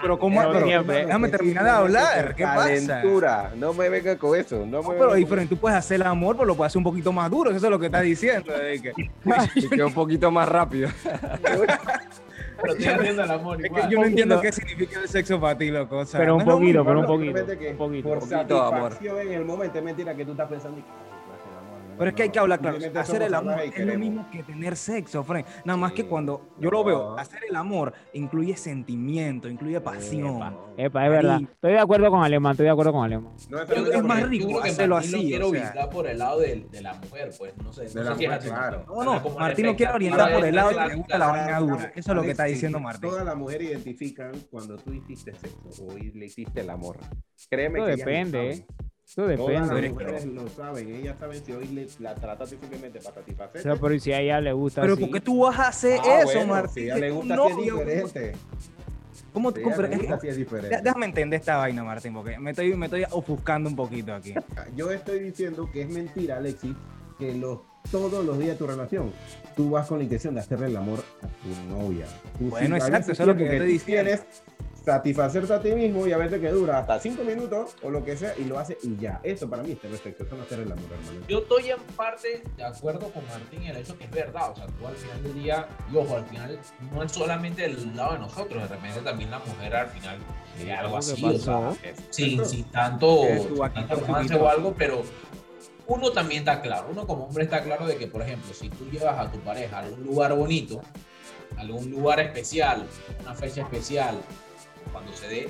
Pero 0.00 0.18
¿cómo? 0.18 0.40
Pero 0.40 0.52
Pero, 0.54 0.66
siempre. 0.66 1.04
déjame 1.04 1.28
terminar 1.28 1.64
de 1.64 1.70
hablar, 1.70 2.34
¿qué 2.34 2.44
pasa? 2.44 2.68
Calentura, 2.68 3.52
no 3.56 3.74
me 3.74 3.88
venga 3.90 4.16
con 4.16 4.38
eso, 4.40 4.56
no 4.60 4.64
me 4.64 4.70
No, 4.82 4.88
pero 4.88 5.08
con 5.10 5.18
diferente, 5.18 5.54
tú 5.54 5.60
puedes 5.60 5.76
hacer 5.76 5.96
el 5.96 6.06
amor, 6.06 6.34
pero 6.36 6.46
lo 6.46 6.56
puedes 6.56 6.70
hacer 6.70 6.78
un 6.78 6.84
poquito 6.84 7.12
más 7.12 7.30
duro, 7.30 7.50
eso 7.50 7.66
es 7.66 7.70
lo 7.70 7.78
que 7.78 7.86
estás 7.86 8.02
diciendo. 8.02 8.52
de 8.56 8.80
que- 8.80 8.92
Y 9.54 9.68
que 9.68 9.84
un 9.84 9.92
poquito 9.92 10.30
más 10.30 10.48
rápido. 10.48 10.88
Pero 12.62 12.72
estoy 12.74 12.86
haciendo 12.88 13.24
el 13.24 13.30
amor 13.30 13.56
es 13.56 13.62
que 13.62 13.66
igual. 13.66 13.90
yo 13.90 13.98
no 13.98 14.04
entiendo 14.06 14.34
poquito. 14.36 14.54
qué 14.54 14.60
significa 14.62 15.00
el 15.00 15.08
sexo 15.08 15.40
para 15.40 15.58
ti, 15.58 15.70
loco. 15.70 15.98
o 15.98 16.04
sea, 16.06 16.20
Pero 16.20 16.36
un 16.36 16.44
no 16.44 16.44
poquito, 16.52 16.60
mismo, 16.66 16.84
pero 16.84 16.96
un 16.98 17.02
¿no? 17.02 17.08
poquito, 17.08 17.40
un 17.70 17.76
poquito. 17.76 18.08
Por 18.08 18.18
Poquito 18.20 18.36
de 18.36 18.54
amor. 18.60 18.70
satisfacción 18.92 19.18
en 19.20 19.32
el 19.32 19.44
momento 19.44 19.78
es 19.78 19.84
mentira 19.84 20.14
que 20.14 20.24
tú 20.24 20.30
estás 20.32 20.48
pensando 20.48 20.78
y 20.78 20.84
Pero 22.02 22.10
es 22.10 22.16
que 22.16 22.22
hay 22.24 22.30
que 22.30 22.38
hablar 22.40 22.58
claro. 22.58 22.78
Hacer 22.96 23.22
el 23.22 23.32
amor 23.32 23.60
es 23.60 23.86
lo 23.86 23.96
mismo 23.96 24.28
que 24.32 24.42
tener 24.42 24.76
sexo, 24.76 25.22
Fren. 25.22 25.44
Nada 25.64 25.76
más 25.76 25.92
que 25.92 26.04
cuando 26.04 26.48
yo 26.58 26.68
lo 26.68 26.82
veo, 26.82 27.10
no. 27.10 27.16
hacer 27.16 27.44
el 27.48 27.54
amor 27.54 27.92
incluye 28.12 28.56
sentimiento, 28.56 29.48
incluye 29.48 29.80
pasión. 29.80 30.36
Epa, 30.36 30.54
epa, 30.76 31.04
es 31.04 31.10
verdad. 31.12 31.40
Estoy 31.42 31.72
de 31.74 31.78
acuerdo 31.78 32.10
con 32.10 32.24
Alemán, 32.24 32.52
estoy 32.54 32.64
de 32.64 32.72
acuerdo 32.72 32.92
con 32.92 33.04
Alemán. 33.04 33.32
No 33.48 33.62
es, 33.62 34.02
más 34.02 34.28
rico 34.28 34.60
hacerlo 34.60 34.96
así, 34.96 35.28
quiere 35.28 35.44
o 35.44 35.50
sea. 35.50 35.60
orientar 35.60 35.90
por 35.90 36.08
el 36.08 36.18
lado 36.18 36.40
de, 36.40 36.66
de 36.72 36.82
la 36.82 36.94
mujer, 36.94 37.30
pues 37.38 37.56
no 37.58 37.72
sé. 37.72 37.82
De 37.84 38.02
no 38.02 38.16
sé 38.16 38.48
claro. 38.48 38.84
No, 38.88 39.04
no, 39.04 39.20
Martín 39.38 39.66
no 39.66 39.76
quiere 39.76 39.92
orientar 39.92 40.32
por 40.32 40.44
el 40.44 40.56
lado 40.56 40.70
de 40.70 40.74
la- 40.74 40.82
que 40.82 40.88
le 40.88 40.94
gusta 40.96 41.18
la 41.18 41.26
vaina 41.28 41.60
dura. 41.60 41.92
Eso 41.94 42.10
es 42.10 42.16
lo 42.16 42.22
que 42.22 42.30
está 42.32 42.44
diciendo 42.46 42.80
Martín. 42.80 43.10
Todas 43.10 43.24
las 43.24 43.36
mujeres 43.36 43.70
identifican 43.70 44.32
cuando 44.50 44.76
tú 44.76 44.92
hiciste 44.92 45.34
sexo 45.34 45.84
o 45.86 45.96
le 45.96 46.26
hiciste 46.26 46.62
el 46.62 46.70
amor. 46.70 46.96
Créeme 47.48 47.84
que 47.84 47.92
ellas 47.92 48.64
lo 49.16 49.26
depende. 49.28 49.54
Eso 49.54 49.62
Todas 49.64 49.68
depende. 49.82 49.82
las 49.82 49.92
mujeres 50.24 50.26
lo 50.26 50.48
saben, 50.48 50.94
ellas 50.94 51.16
saben 51.18 51.44
si 51.44 51.52
hoy 51.52 51.66
le, 51.68 51.86
la 51.98 52.14
trataste 52.14 52.56
simplemente 52.58 52.98
para 53.00 53.10
O 53.10 53.14
satisfacer. 53.20 53.62
sea, 53.62 53.76
pero 53.76 53.94
¿y 53.94 54.00
si 54.00 54.12
a 54.12 54.20
ella 54.20 54.40
le 54.40 54.52
gusta 54.52 54.80
Pero 54.80 54.94
así? 54.94 55.02
¿por 55.04 55.12
qué 55.12 55.20
tú 55.20 55.40
vas 55.40 55.58
a 55.58 55.68
hacer 55.68 56.00
Ah, 56.04 56.20
eso, 56.20 56.32
bueno, 56.38 56.46
Martín? 56.46 56.72
Si 56.74 56.80
a 56.80 56.84
ella 56.84 56.94
Que 56.94 57.00
le 57.00 57.10
gusta, 57.10 57.34
sí 57.36 57.42
es 57.50 57.56
novio- 57.56 57.74
diferente. 57.78 58.32
¿Cómo, 59.32 59.48
ella 59.50 59.60
es 60.14 60.20
sí 60.20 60.28
es 60.28 60.34
Dé- 60.36 60.40
diferente. 60.40 60.80
Déjame 60.82 61.06
entender 61.06 61.40
esta 61.40 61.56
vaina, 61.56 61.82
Martín, 61.82 62.12
porque 62.12 62.38
me 62.38 62.50
estoy, 62.50 62.76
me 62.76 62.86
estoy 62.86 63.04
ofuscando 63.10 63.70
un 63.70 63.76
poquito 63.76 64.12
aquí. 64.14 64.34
Yo 64.76 64.90
estoy 64.90 65.20
diciendo 65.20 65.70
que 65.72 65.82
es 65.82 65.88
mentira, 65.88 66.36
Alexis, 66.36 66.74
que 67.18 67.34
los, 67.34 67.60
todos 67.90 68.24
los 68.24 68.38
días 68.38 68.50
de 68.50 68.56
tu 68.56 68.66
relación 68.66 69.10
tú 69.56 69.70
vas 69.70 69.86
con 69.86 69.98
la 69.98 70.04
intención 70.04 70.34
de 70.34 70.40
hacerle 70.40 70.66
el 70.66 70.76
amor 70.76 71.02
a 71.22 71.26
tu 71.28 71.74
novia. 71.74 72.04
Tú 72.38 72.50
Bueno, 72.50 72.74
a 72.74 72.78
exacto, 72.78 73.12
eso 73.12 73.22
es 73.22 73.26
lo 73.26 73.36
que 73.36 73.58
tú 73.58 73.64
diciendo. 73.64 74.10
Tienes 74.10 74.26
satisfacerte 74.84 75.52
a 75.52 75.60
ti 75.60 75.72
mismo 75.72 76.06
y 76.06 76.12
a 76.12 76.18
veces 76.18 76.40
que 76.40 76.48
dura 76.48 76.78
hasta 76.78 76.98
cinco 76.98 77.22
minutos 77.22 77.76
o 77.82 77.90
lo 77.90 78.04
que 78.04 78.16
sea 78.16 78.34
y 78.36 78.44
lo 78.44 78.58
hace 78.58 78.78
y 78.82 78.96
ya. 78.96 79.20
Eso 79.22 79.48
para 79.48 79.62
mí 79.62 79.72
es 79.72 79.78
perfecto, 79.78 80.24
eso 80.24 80.34
no 80.34 80.42
es 80.42 80.46
hacer 80.46 80.60
el 80.60 80.72
amor, 80.72 80.84
hermano. 80.84 81.26
Yo 81.28 81.38
estoy 81.38 81.70
en 81.70 81.80
parte 81.96 82.42
de 82.56 82.64
acuerdo 82.64 83.10
con 83.10 83.24
Martín 83.26 83.62
en 83.62 83.70
el 83.70 83.76
hecho 83.78 83.96
que 83.96 84.04
es 84.04 84.10
verdad. 84.10 84.50
O 84.52 84.56
sea, 84.56 84.66
tú 84.66 84.86
al 84.86 84.94
final 84.94 85.22
del 85.22 85.34
día, 85.34 85.68
y 85.92 85.96
ojo, 85.96 86.16
al 86.16 86.24
final 86.26 86.58
no 86.92 87.02
es 87.02 87.12
solamente 87.12 87.64
el 87.64 87.96
lado 87.96 88.14
de 88.14 88.18
nosotros, 88.20 88.62
de 88.62 88.68
repente 88.68 89.00
también 89.00 89.30
la 89.30 89.38
mujer 89.38 89.74
al 89.76 89.88
final 89.88 90.18
quiere 90.56 90.72
algo 90.74 90.92
¿qué 90.92 90.98
así, 90.98 91.24
o 91.24 91.38
sea, 91.38 91.72
sin, 92.10 92.44
sin 92.44 92.64
tanto, 92.64 93.22
tanto 93.72 93.96
romance 93.96 94.34
o 94.34 94.48
algo, 94.48 94.74
pero 94.76 95.02
uno 95.86 96.10
también 96.10 96.40
está 96.40 96.60
claro, 96.60 96.88
uno 96.90 97.06
como 97.06 97.24
hombre 97.24 97.44
está 97.44 97.62
claro 97.62 97.86
de 97.86 97.96
que, 97.96 98.06
por 98.06 98.22
ejemplo, 98.22 98.52
si 98.54 98.68
tú 98.68 98.88
llevas 98.90 99.18
a 99.18 99.30
tu 99.30 99.38
pareja 99.40 99.78
a 99.78 99.80
algún 99.80 100.04
lugar 100.04 100.34
bonito, 100.34 100.80
a 101.56 101.60
algún 101.60 101.90
lugar 101.90 102.20
especial, 102.20 102.86
una 103.20 103.34
fecha 103.34 103.62
especial, 103.62 104.20
cuando 104.90 105.12
se 105.12 105.28
dé, 105.28 105.48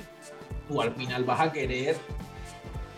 tú 0.67 0.81
al 0.81 0.93
final 0.93 1.23
vas 1.23 1.39
a 1.39 1.51
querer 1.51 1.97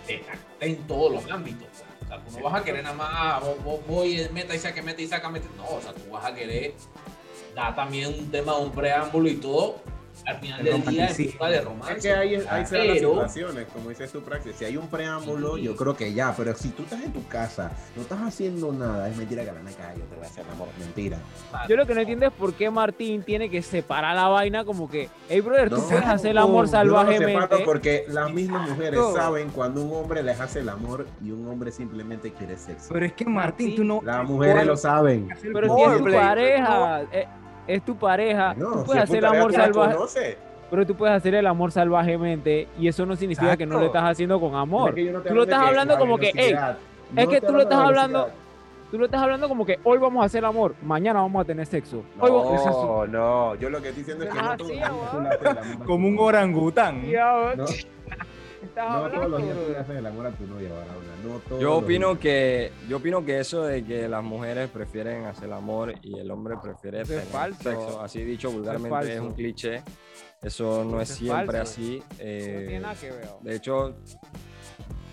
destacarte 0.07 0.43
en 0.65 0.77
todos 0.87 1.11
los 1.13 1.31
ámbitos. 1.31 1.67
O 2.03 2.07
sea, 2.07 2.23
tú 2.23 2.31
no 2.37 2.43
vas 2.43 2.61
a 2.61 2.63
querer 2.63 2.83
nada 2.83 2.95
más, 2.95 3.41
vos, 3.41 3.63
vos- 3.63 3.79
voy, 3.87 4.27
meta 4.31 4.53
y 4.55 4.59
saque, 4.59 4.81
meta 4.81 5.01
y 5.01 5.07
saca, 5.07 5.29
meta. 5.29 5.47
No, 5.57 5.65
o 5.67 5.81
sea, 5.81 5.93
tú 5.93 6.09
vas 6.11 6.25
a 6.25 6.33
querer 6.35 6.73
dar 7.55 7.75
también 7.75 8.13
un 8.19 8.29
tema 8.31 8.57
un 8.57 8.71
preámbulo 8.71 9.27
y 9.29 9.35
todo. 9.37 9.81
Al 10.25 10.37
final 10.39 10.59
El 10.59 10.65
del 10.65 10.73
día 10.73 10.79
es 10.79 10.85
romanticismo. 10.85 11.31
busca 11.39 11.49
de 11.49 11.61
romance. 11.61 11.93
Es 11.93 12.01
que 12.03 12.13
ahí, 12.13 12.35
ahí 12.35 12.41
las 12.61 12.69
situaciones, 12.69 13.65
como 13.73 13.89
dices 13.89 14.11
tú, 14.11 14.21
Praxis. 14.21 14.55
Si 14.55 14.65
hay 14.65 14.77
un 14.77 14.87
preámbulo, 14.87 15.55
Sí. 15.55 15.63
yo 15.63 15.75
creo 15.75 15.95
que 15.95 16.13
ya, 16.13 16.33
pero 16.35 16.55
si 16.55 16.69
tú 16.69 16.83
estás 16.83 17.03
en 17.03 17.13
tu 17.13 17.25
casa, 17.27 17.71
no 17.95 18.01
estás 18.01 18.19
haciendo 18.21 18.71
nada, 18.71 19.07
es 19.09 19.15
mentira 19.17 19.43
que 19.43 19.51
la 19.51 19.61
naca, 19.61 19.93
yo 19.95 20.03
te 20.05 20.15
voy 20.15 20.23
a 20.23 20.27
hacer 20.27 20.45
el 20.45 20.51
amor, 20.51 20.67
mentira. 20.79 21.17
Yo 21.69 21.75
lo 21.75 21.85
que 21.85 21.93
no 21.93 22.01
entiendo 22.01 22.25
es 22.27 22.33
por 22.33 22.53
qué 22.53 22.69
Martín 22.69 23.23
tiene 23.23 23.49
que 23.49 23.61
separar 23.61 24.15
la 24.15 24.27
vaina 24.27 24.65
como 24.65 24.89
que, 24.89 25.09
hey 25.29 25.41
brother, 25.41 25.69
tú 25.69 25.77
No, 25.77 25.83
puedes 25.83 26.05
hacer 26.05 26.31
el 26.31 26.37
amor 26.39 26.65
yo 26.67 26.71
no 26.77 26.83
lo 26.83 26.95
salvajemente. 26.95 27.33
separo 27.41 27.63
porque 27.65 28.05
las 28.07 28.33
mismas 28.33 28.69
mujeres 28.69 28.99
saben 29.13 29.49
cuando 29.49 29.81
un 29.83 29.93
hombre 29.95 30.23
les 30.23 30.39
hace 30.39 30.59
el 30.61 30.69
amor 30.69 31.05
y 31.23 31.31
un 31.31 31.47
hombre 31.47 31.71
simplemente 31.71 32.31
quiere 32.31 32.57
sexo. 32.57 32.89
Pero 32.93 33.05
es 33.05 33.13
que 33.13 33.25
Martín, 33.25 33.75
tú 33.75 33.83
no. 33.83 34.01
Las 34.03 34.23
mujeres 34.27 34.65
lo 34.65 34.75
saben. 34.77 35.29
Pero 35.41 35.75
si 35.75 35.81
es 35.83 35.97
tu 35.97 36.03
pareja, 36.05 37.01
es, 37.11 37.27
es 37.67 37.83
tu 37.83 37.95
pareja, 37.95 38.53
No, 38.55 38.71
tú 38.71 38.79
si 38.79 38.85
puedes 38.85 39.03
es 39.03 39.09
hacer 39.09 39.17
el 39.19 39.25
amor 39.25 39.53
salvaje, 39.53 40.37
pero 40.69 40.85
tú 40.85 40.95
puedes 40.95 41.15
hacer 41.15 41.35
el 41.35 41.47
amor 41.47 41.71
salvajemente 41.71 42.67
y 42.79 42.87
eso 42.87 43.05
no 43.05 43.15
significa 43.15 43.55
que 43.55 43.65
no 43.65 43.73
lo 43.75 43.79
Exacto. 43.85 43.97
estás 43.99 44.11
haciendo 44.11 44.39
con 44.39 44.55
amor. 44.55 44.97
Es 44.97 45.05
que 45.05 45.11
no 45.11 45.21
Tú 45.21 45.33
lo 45.35 45.43
estás 45.43 45.59
hablando 45.67 45.93
la 45.93 45.99
como 45.99 46.17
que, 46.17 46.27
ey, 46.29 46.33
velocidad. 46.53 46.77
es 47.15 47.25
No 47.25 47.31
que 47.31 47.41
tú 47.41 47.53
lo 47.53 47.61
estás 47.61 47.79
la 47.79 47.85
hablando-. 47.85 48.29
Tú 48.91 48.99
lo 48.99 49.05
estás 49.05 49.21
hablando 49.21 49.49
como 49.49 49.65
que 49.65 49.79
hoy 49.83 49.97
vamos 49.97 50.21
a 50.21 50.25
hacer 50.27 50.45
amor, 50.45 50.75
mañana 50.83 51.19
vamos 51.19 51.41
a 51.41 51.45
tener 51.45 51.65
sexo. 51.65 52.03
Hoy 52.19 52.31
vamos- 52.31 52.53
eso 52.61 52.69
es- 52.69 52.75
No, 52.75 53.07
no, 53.07 53.55
yo 53.55 53.69
lo 53.69 53.81
que 53.81 53.89
estoy 53.89 54.03
diciendo 54.03 54.23
es 54.25 54.29
que 54.31 54.39
Ah, 54.39 54.55
no 54.57 54.65
sí, 54.65 54.79
ah, 54.81 54.91
tú 55.11 55.21
le 55.21 55.27
haces 55.29 55.41
el 55.41 55.47
amor 55.57 55.81
a 55.81 55.85
Como 55.85 56.07
un 56.07 56.19
orangután. 56.19 57.03
Ya, 57.05 57.53
No, 57.57 57.65
estás 58.65 59.01
no 59.03 59.09
todos 59.09 59.29
los 59.29 59.41
días 59.43 59.55
tú 59.57 59.73
haces 59.79 59.95
el 59.97 60.05
amor 60.05 60.25
a 60.27 60.31
tu 60.31 60.45
novia, 60.47 60.69
Barahona. 60.73 61.07
No 61.23 61.39
todos 61.39 61.61
Yo 61.61 61.75
opino 61.77 62.19
que 62.19 62.71
yo 62.89 62.97
opino 62.97 63.25
que 63.25 63.39
eso 63.39 63.63
de 63.63 63.83
que 63.83 64.07
las 64.07 64.23
mujeres 64.23 64.69
prefieren 64.69 65.25
hacer 65.25 65.45
el 65.45 65.53
amor 65.53 65.93
y 66.01 66.19
el 66.19 66.29
hombre 66.31 66.55
prefiere 66.61 67.01
Eso 67.01 67.13
es 67.13 67.19
tener 67.19 67.31
falso. 67.33 67.63
sexo, 67.63 68.01
así 68.01 68.23
dicho 68.23 68.51
vulgarmente 68.51 69.13
es, 69.13 69.19
un 69.19 69.33
cliché. 69.33 69.81
Eso 70.41 70.83
no 70.83 71.01
es 71.01 71.09
Eso 71.09 71.13
es 71.13 71.29
siempre 71.31 71.57
falso. 71.57 71.61
así. 71.73 71.99
No 71.99 72.15
eh, 72.19 72.65
tiene 72.67 72.79
nada 72.81 72.95
que 72.95 73.11
ver. 73.11 73.27
de 73.41 73.55
hecho, 73.55 73.95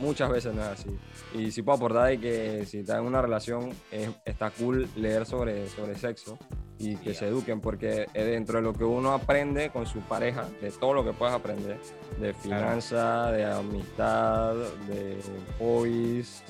muchas 0.00 0.30
veces 0.30 0.52
no 0.54 0.62
es 0.62 0.68
así. 0.68 0.90
Y 1.34 1.50
sí 1.50 1.62
puedo 1.62 1.76
aportar 1.76 2.08
de 2.08 2.18
que 2.20 2.66
si 2.66 2.78
estás 2.78 2.98
en 2.98 3.04
una 3.06 3.22
relación 3.22 3.70
es- 3.90 4.10
está 4.24 4.50
cool 4.50 4.88
leer 4.96 5.24
sobre, 5.24 5.68
sobre 5.68 5.94
sexo 5.94 6.38
y 6.82 6.96
que 6.96 7.14
se 7.14 7.28
eduquen 7.28 7.60
porque 7.60 8.06
es 8.12 8.26
dentro 8.26 8.58
de 8.58 8.62
lo 8.62 8.72
que 8.72 8.84
uno 8.84 9.12
aprende 9.12 9.70
con 9.70 9.86
su 9.86 10.00
pareja, 10.00 10.46
de 10.60 10.70
todo 10.72 10.94
lo 10.94 11.04
que 11.04 11.12
puedes 11.12 11.34
aprender, 11.34 11.78
de 12.20 12.34
finanzas, 12.34 13.32
de 13.32 13.44
amistad, 13.44 14.54
de 14.88 15.16
hobbies, 15.58 16.42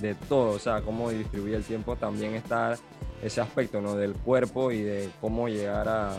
de 0.00 0.14
todo, 0.14 0.50
o 0.50 0.58
sea, 0.58 0.82
cómo 0.82 1.10
distribuir 1.10 1.54
el 1.54 1.64
tiempo, 1.64 1.96
también 1.96 2.34
está 2.34 2.76
ese 3.22 3.40
aspecto, 3.40 3.80
¿no? 3.80 3.96
Del 3.96 4.12
cuerpo 4.12 4.70
y 4.70 4.82
de 4.82 5.08
cómo 5.20 5.48
llegar 5.48 5.88
a 5.88 6.16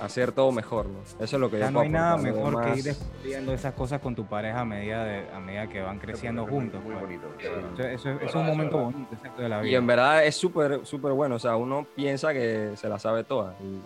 hacer 0.00 0.32
todo 0.32 0.50
mejor, 0.52 0.86
¿no? 0.86 1.00
Eso 1.02 1.36
es 1.36 1.40
lo 1.40 1.50
que 1.50 1.58
Ya 1.58 1.66
yo 1.66 1.70
no 1.72 1.80
hay 1.80 1.88
nada 1.88 2.16
mejor 2.16 2.62
que 2.64 2.78
ir 2.78 2.84
descubriendo 2.84 3.52
esas 3.52 3.74
cosas 3.74 4.00
con 4.00 4.14
tu 4.14 4.26
pareja 4.26 4.60
a 4.60 4.64
medida, 4.64 5.04
de, 5.04 5.30
a 5.32 5.40
medida 5.40 5.66
que 5.68 5.80
van 5.80 5.98
creciendo 5.98 6.46
juntos. 6.46 6.82
Muy 6.82 6.94
pues. 6.94 7.02
bonito. 7.04 7.28
de 7.42 7.48
verdad. 7.48 7.70
Eso, 7.92 8.08
eso 8.08 8.10
es, 8.10 8.14
es 8.14 8.20
Verdad, 8.20 8.40
un 8.40 8.46
momento 8.46 8.76
verdad. 8.78 8.92
bonito 8.92 9.14
exacto, 9.14 9.42
de 9.42 9.48
la 9.48 9.60
Y 9.62 9.64
vida. 9.68 9.78
en 9.78 9.86
verdad 9.86 10.24
es 10.24 10.34
súper, 10.36 10.80
súper 10.84 11.12
bueno. 11.12 11.36
O 11.36 11.38
sea, 11.38 11.56
uno 11.56 11.86
piensa 11.94 12.32
que 12.32 12.72
se 12.76 12.88
la 12.88 12.98
sabe 12.98 13.24
toda. 13.24 13.54
Y 13.62 13.80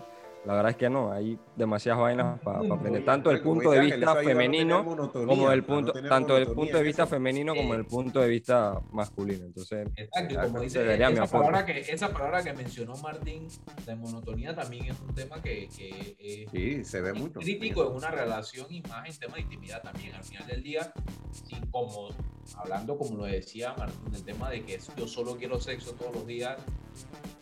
la 0.45 0.55
verdad 0.55 0.71
es 0.71 0.77
que 0.77 0.89
no. 0.89 1.13
Hay 1.13 1.39
demasiadas 1.57 2.01
vainas 2.01 2.41
para 2.41 2.59
aprender. 2.61 3.05
Tanto 3.05 3.31
el 3.31 3.41
punto 3.43 3.71
de 3.71 3.81
vista 3.81 4.15
femenino 4.17 4.85
como 5.13 5.51
el 5.51 5.65
punto, 5.65 5.93
tanto 5.93 6.35
del 6.35 6.45
monotonía 6.45 6.55
punto 6.55 6.77
de 6.79 6.83
vista 6.85 7.07
femenino 7.07 7.55
como 7.55 7.75
el 7.75 7.85
punto 7.85 8.21
de 8.21 8.29
vista 8.29 8.81
masculino. 8.93 9.45
Entonces, 9.45 9.89
Exacto, 9.97 10.35
y 10.35 10.37
como 10.37 10.61
dice, 10.61 10.95
esa 10.95 11.27
palabra, 11.27 11.67
que, 11.67 11.81
esa 11.81 12.09
palabra 12.11 12.43
que 12.43 12.53
mencionó 12.55 12.97
Martín 12.97 13.49
de 13.85 13.97
monotonía 13.97 14.55
también 14.55 14.87
es 14.87 15.01
un 15.01 15.15
tema 15.15 15.43
que, 15.43 15.69
que 15.77 16.17
es 16.19 16.51
Sí, 16.51 16.85
se 16.85 17.01
ve 17.01 17.13
mucho. 17.13 17.41
crítico 17.41 17.87
en 17.91 17.97
una 17.97 18.11
relación 18.11 18.67
y 18.71 18.81
más 18.83 19.09
en 19.09 19.19
tema 19.19 19.35
de 19.37 19.43
intimidad 19.43 19.83
también. 19.83 20.15
Al 20.15 20.25
final 20.25 20.47
del 20.47 20.63
día, 20.63 20.93
sí, 21.33 21.57
como 21.71 22.09
hablando 22.57 22.97
como 22.97 23.17
lo 23.19 23.25
decía 23.25 23.75
Martín, 23.77 24.11
del 24.13 24.25
tema 24.25 24.49
de 24.51 24.63
que 24.65 24.77
es- 24.77 24.91
yo 24.97 25.07
solo 25.07 25.37
quiero 25.37 25.61
sexo 25.61 25.93
todos 25.93 26.15
los 26.15 26.27
días, 26.27 26.57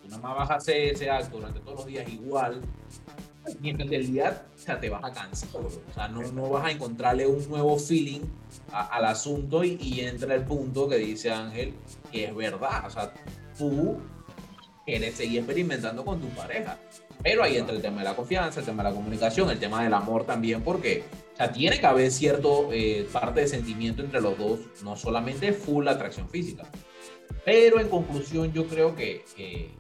tú 0.07 0.17
nada 0.17 0.29
más 0.29 0.39
vas 0.39 0.51
a 0.51 0.55
hacer 0.55 0.77
ese 0.95 1.11
acto 1.11 1.37
durante 1.37 1.61
todos 1.61 1.79
los 1.79 1.87
días 1.87 2.09
igual, 2.09 2.61
y 3.63 3.71
en 3.71 3.81
el 3.81 4.07
día 4.13 4.43
o 4.55 4.59
sea, 4.59 4.81
te 4.81 4.89
vas 4.91 5.05
a 5.05 5.13
cansar, 5.13 5.51
bro. 5.53 5.67
o 5.69 5.95
sea, 5.95 6.09
no, 6.09 6.21
no 6.33 6.51
vas 6.51 6.65
a 6.67 6.71
encontrarle 6.73 7.27
un 7.27 7.49
nuevo 7.49 7.79
feeling 7.79 8.23
a- 8.73 8.87
al 8.97 9.05
asunto 9.05 9.63
y, 9.63 9.79
y 9.81 10.01
entra 10.01 10.35
el 10.35 10.43
punto 10.43 10.89
que 10.89 10.97
dice 10.97 11.31
Ángel, 11.31 11.75
que 12.11 12.25
es 12.25 12.35
verdad, 12.35 12.85
o 12.87 12.91
sea, 12.91 13.13
tú 13.57 13.99
quieres 14.85 15.15
seguir 15.15 15.39
experimentando 15.39 16.05
con 16.05 16.21
tu 16.21 16.29
pareja. 16.31 16.79
Pero 17.23 17.43
ahí 17.43 17.57
entra 17.57 17.75
el 17.75 17.83
tema 17.83 17.99
de 17.99 18.05
la 18.05 18.15
confianza, 18.15 18.61
el 18.61 18.67
tema 18.67 18.83
de 18.85 18.91
la 18.91 18.95
comunicación, 18.95 19.51
el 19.51 19.59
tema 19.59 19.83
del 19.83 19.95
amor 19.95 20.25
también, 20.25 20.63
porque 20.63 21.03
o 21.33 21.37
sea, 21.37 21.51
tiene 21.51 21.81
que 21.81 21.87
haber 21.87 22.11
cierto 22.13 22.69
eh, 22.73 23.09
parte 23.13 23.41
de 23.41 23.49
sentimiento 23.49 24.03
entre 24.03 24.21
los 24.21 24.37
dos, 24.39 24.61
no 24.85 24.97
solamente 24.97 25.53
full 25.53 25.89
atracción 25.89 26.29
física. 26.29 26.65
Pero 27.45 27.81
en 27.81 27.89
conclusión, 27.89 28.53
yo 28.53 28.67
creo 28.67 28.95
que, 28.97 29.25
que 29.37 29.71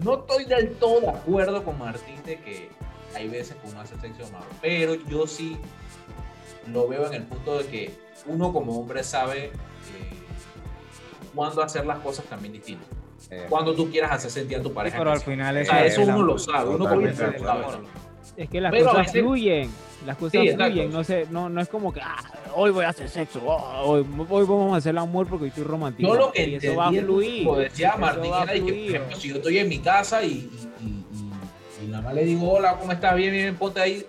no 0.00 0.20
estoy 0.20 0.44
del 0.44 0.74
todo 0.74 1.00
de 1.00 1.08
acuerdo 1.08 1.62
con 1.64 1.78
Martín 1.78 2.16
de 2.24 2.38
que 2.40 2.68
hay 3.14 3.28
veces 3.28 3.56
que 3.56 3.68
uno 3.68 3.80
hace 3.80 3.98
sexo 4.00 4.30
malo, 4.32 4.46
pero 4.60 4.94
yo 4.94 5.26
sí 5.26 5.56
lo 6.72 6.88
veo 6.88 7.06
en 7.06 7.14
el 7.14 7.22
punto 7.22 7.58
de 7.58 7.66
que 7.66 7.94
uno 8.26 8.52
como 8.52 8.78
hombre 8.78 9.04
sabe 9.04 9.44
eh, 9.44 9.50
cuándo 11.34 11.62
hacer 11.62 11.86
las 11.86 11.98
cosas 12.00 12.24
también 12.26 12.52
distintas. 12.52 12.88
Eh, 13.30 13.46
Cuando 13.48 13.74
tú 13.74 13.90
quieras 13.90 14.12
hacer 14.12 14.30
sentir 14.30 14.58
a 14.58 14.62
tu 14.62 14.72
pareja. 14.72 14.98
pero 14.98 15.10
al 15.12 15.20
final 15.20 15.56
O 15.56 15.60
eso, 15.60 15.72
sea, 15.72 15.84
es 15.86 15.92
eso 15.92 16.02
el 16.02 16.10
uno 16.10 16.22
lo 16.22 16.38
sabe, 16.38 16.70
uno 16.70 16.88
Es 18.36 18.48
que 18.50 18.60
las 18.60 18.72
cosas 18.72 19.10
fluyen. 19.12 19.70
Las 20.04 20.16
cosas 20.16 20.32
Sí, 20.42 20.50
fluyen. 20.54 20.92
No, 20.92 21.02
sé, 21.04 21.26
no, 21.30 21.48
no 21.48 21.60
es 21.60 21.68
como 21.68 21.92
que 21.92 22.00
ah, 22.02 22.16
hoy 22.54 22.70
voy 22.70 22.84
a 22.84 22.90
hacer 22.90 23.08
sexo. 23.08 23.40
oh, 23.44 23.82
hoy, 23.84 24.06
hoy 24.28 24.44
vamos 24.46 24.74
a 24.74 24.76
hacer 24.76 24.90
el 24.90 24.98
amor 24.98 25.26
porque 25.26 25.44
hoy 25.44 25.48
estoy 25.48 25.64
romántico. 25.64 26.08
Yo 26.08 26.14
lo 26.18 26.32
que 26.32 26.46
y 26.48 26.54
eso 26.56 26.76
va 26.76 26.88
a 26.88 26.92
fluir. 26.92 27.44
como 27.44 27.58
decía 27.58 27.96
Martín, 27.96 28.32
era 28.34 28.52
de 28.52 28.54
que, 28.64 28.72
por 28.72 28.72
ejemplo, 28.96 29.16
si 29.16 29.28
yo 29.30 29.36
estoy 29.36 29.58
en 29.58 29.68
mi 29.68 29.78
casa 29.78 30.22
y, 30.22 30.26
y, 30.28 30.50
y- 30.80 31.04
y- 31.82 31.84
y 31.84 31.88
nada 31.88 32.02
más 32.02 32.14
le 32.14 32.24
digo, 32.24 32.52
hola, 32.52 32.76
¿cómo 32.78 32.92
estás? 32.92 33.16
Bien, 33.16 33.32
bien, 33.32 33.56
ponte 33.56 33.80
ahí. 33.80 34.04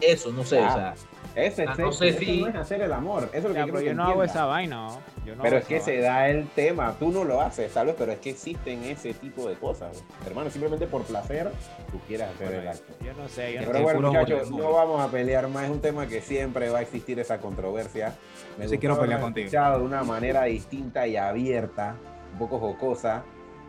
Eso, 0.00 0.32
no 0.32 0.44
sé, 0.44 0.58
o 0.58 0.72
sea, 0.72 0.94
Ese 1.34 1.62
Ah, 1.62 1.66
no 1.70 1.74
sexo, 1.76 1.92
sé 1.92 2.08
eso 2.08 2.18
si- 2.18 2.40
no 2.40 2.48
es 2.48 2.54
hacer 2.56 2.80
el 2.82 2.92
amor. 2.92 3.24
Eso 3.32 3.36
es 3.36 3.44
lo 3.44 3.50
que 3.50 3.54
Ya, 3.60 3.64
pero 3.66 3.78
que 3.78 3.84
yo 3.84 3.94
no 3.94 4.04
hago 4.04 4.24
esa 4.24 4.46
vaina. 4.46 4.76
¿no? 4.88 4.98
Yo 5.24 5.36
no 5.36 5.42
Pero 5.42 5.58
es 5.58 5.64
que 5.64 5.80
se 5.80 5.92
vaina. 6.00 6.08
da 6.08 6.28
el 6.28 6.48
tema. 6.48 6.94
Tú 6.98 7.10
no 7.12 7.22
lo 7.24 7.40
haces, 7.40 7.72
vez, 7.72 7.94
pero 7.96 8.10
es 8.12 8.18
que 8.18 8.30
existen 8.30 8.82
ese 8.84 9.14
tipo 9.14 9.48
de 9.48 9.54
cosas. 9.54 10.02
Hermano, 10.26 10.50
simplemente 10.50 10.86
por 10.88 11.02
placer, 11.04 11.50
tú 11.92 11.98
quieres 12.08 12.26
hacer 12.28 12.52
el 12.54 12.68
acto. 12.68 12.92
Yo 13.04 13.12
no 13.14 13.28
sé. 13.28 13.52
Yo 13.54 13.60
no 13.60 13.66
Pero 13.66 13.78
sé. 13.78 13.84
bueno, 13.84 14.00
muchachos, 14.12 14.50
no 14.50 14.72
vamos 14.72 15.00
a 15.00 15.08
pelear 15.10 15.46
más. 15.48 15.64
Es 15.64 15.70
un 15.70 15.80
tema 15.80 16.06
que 16.08 16.20
siempre 16.20 16.68
va 16.68 16.78
a 16.78 16.82
existir 16.82 17.18
esa 17.20 17.38
controversia. 17.38 18.14
Me 18.58 18.66
Sí 18.66 18.78
quiero 18.78 18.98
pelear 18.98 19.20
contigo. 19.20 19.44
escuchado 19.46 19.78
de 19.78 19.84
una 19.84 20.02
manera 20.02 20.44
distinta 20.44 21.06
y 21.06 21.16
abierta, 21.16 21.94
un 22.32 22.38
poco 22.40 22.58
jocosa. 22.58 23.22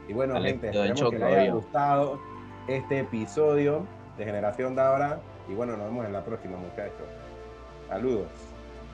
Y 0.07 0.13
bueno, 0.13 0.33
Dale, 0.33 0.49
gente, 0.49 0.67
esperemos 0.69 0.97
que 0.99 1.03
shock 1.05 1.13
les 1.13 1.23
haya 1.23 1.51
gustado 1.53 2.19
este 2.67 2.99
episodio 2.99 3.85
de 4.17 4.25
Generación 4.25 4.75
Daura. 4.75 5.19
Y 5.47 5.53
bueno, 5.53 5.77
nos 5.77 5.85
vemos 5.87 6.05
en 6.05 6.13
la 6.13 6.23
próxima, 6.25 6.57
muchachos. 6.57 7.05
Saludos. 7.91 8.27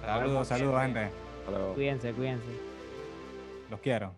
Saludos, 0.03 0.47
saludos, 0.47 0.81
gente. 0.81 1.09
Cuídense, 1.75 2.13
cuídense. 2.13 2.47
Los 3.69 3.79
quiero. 3.79 4.11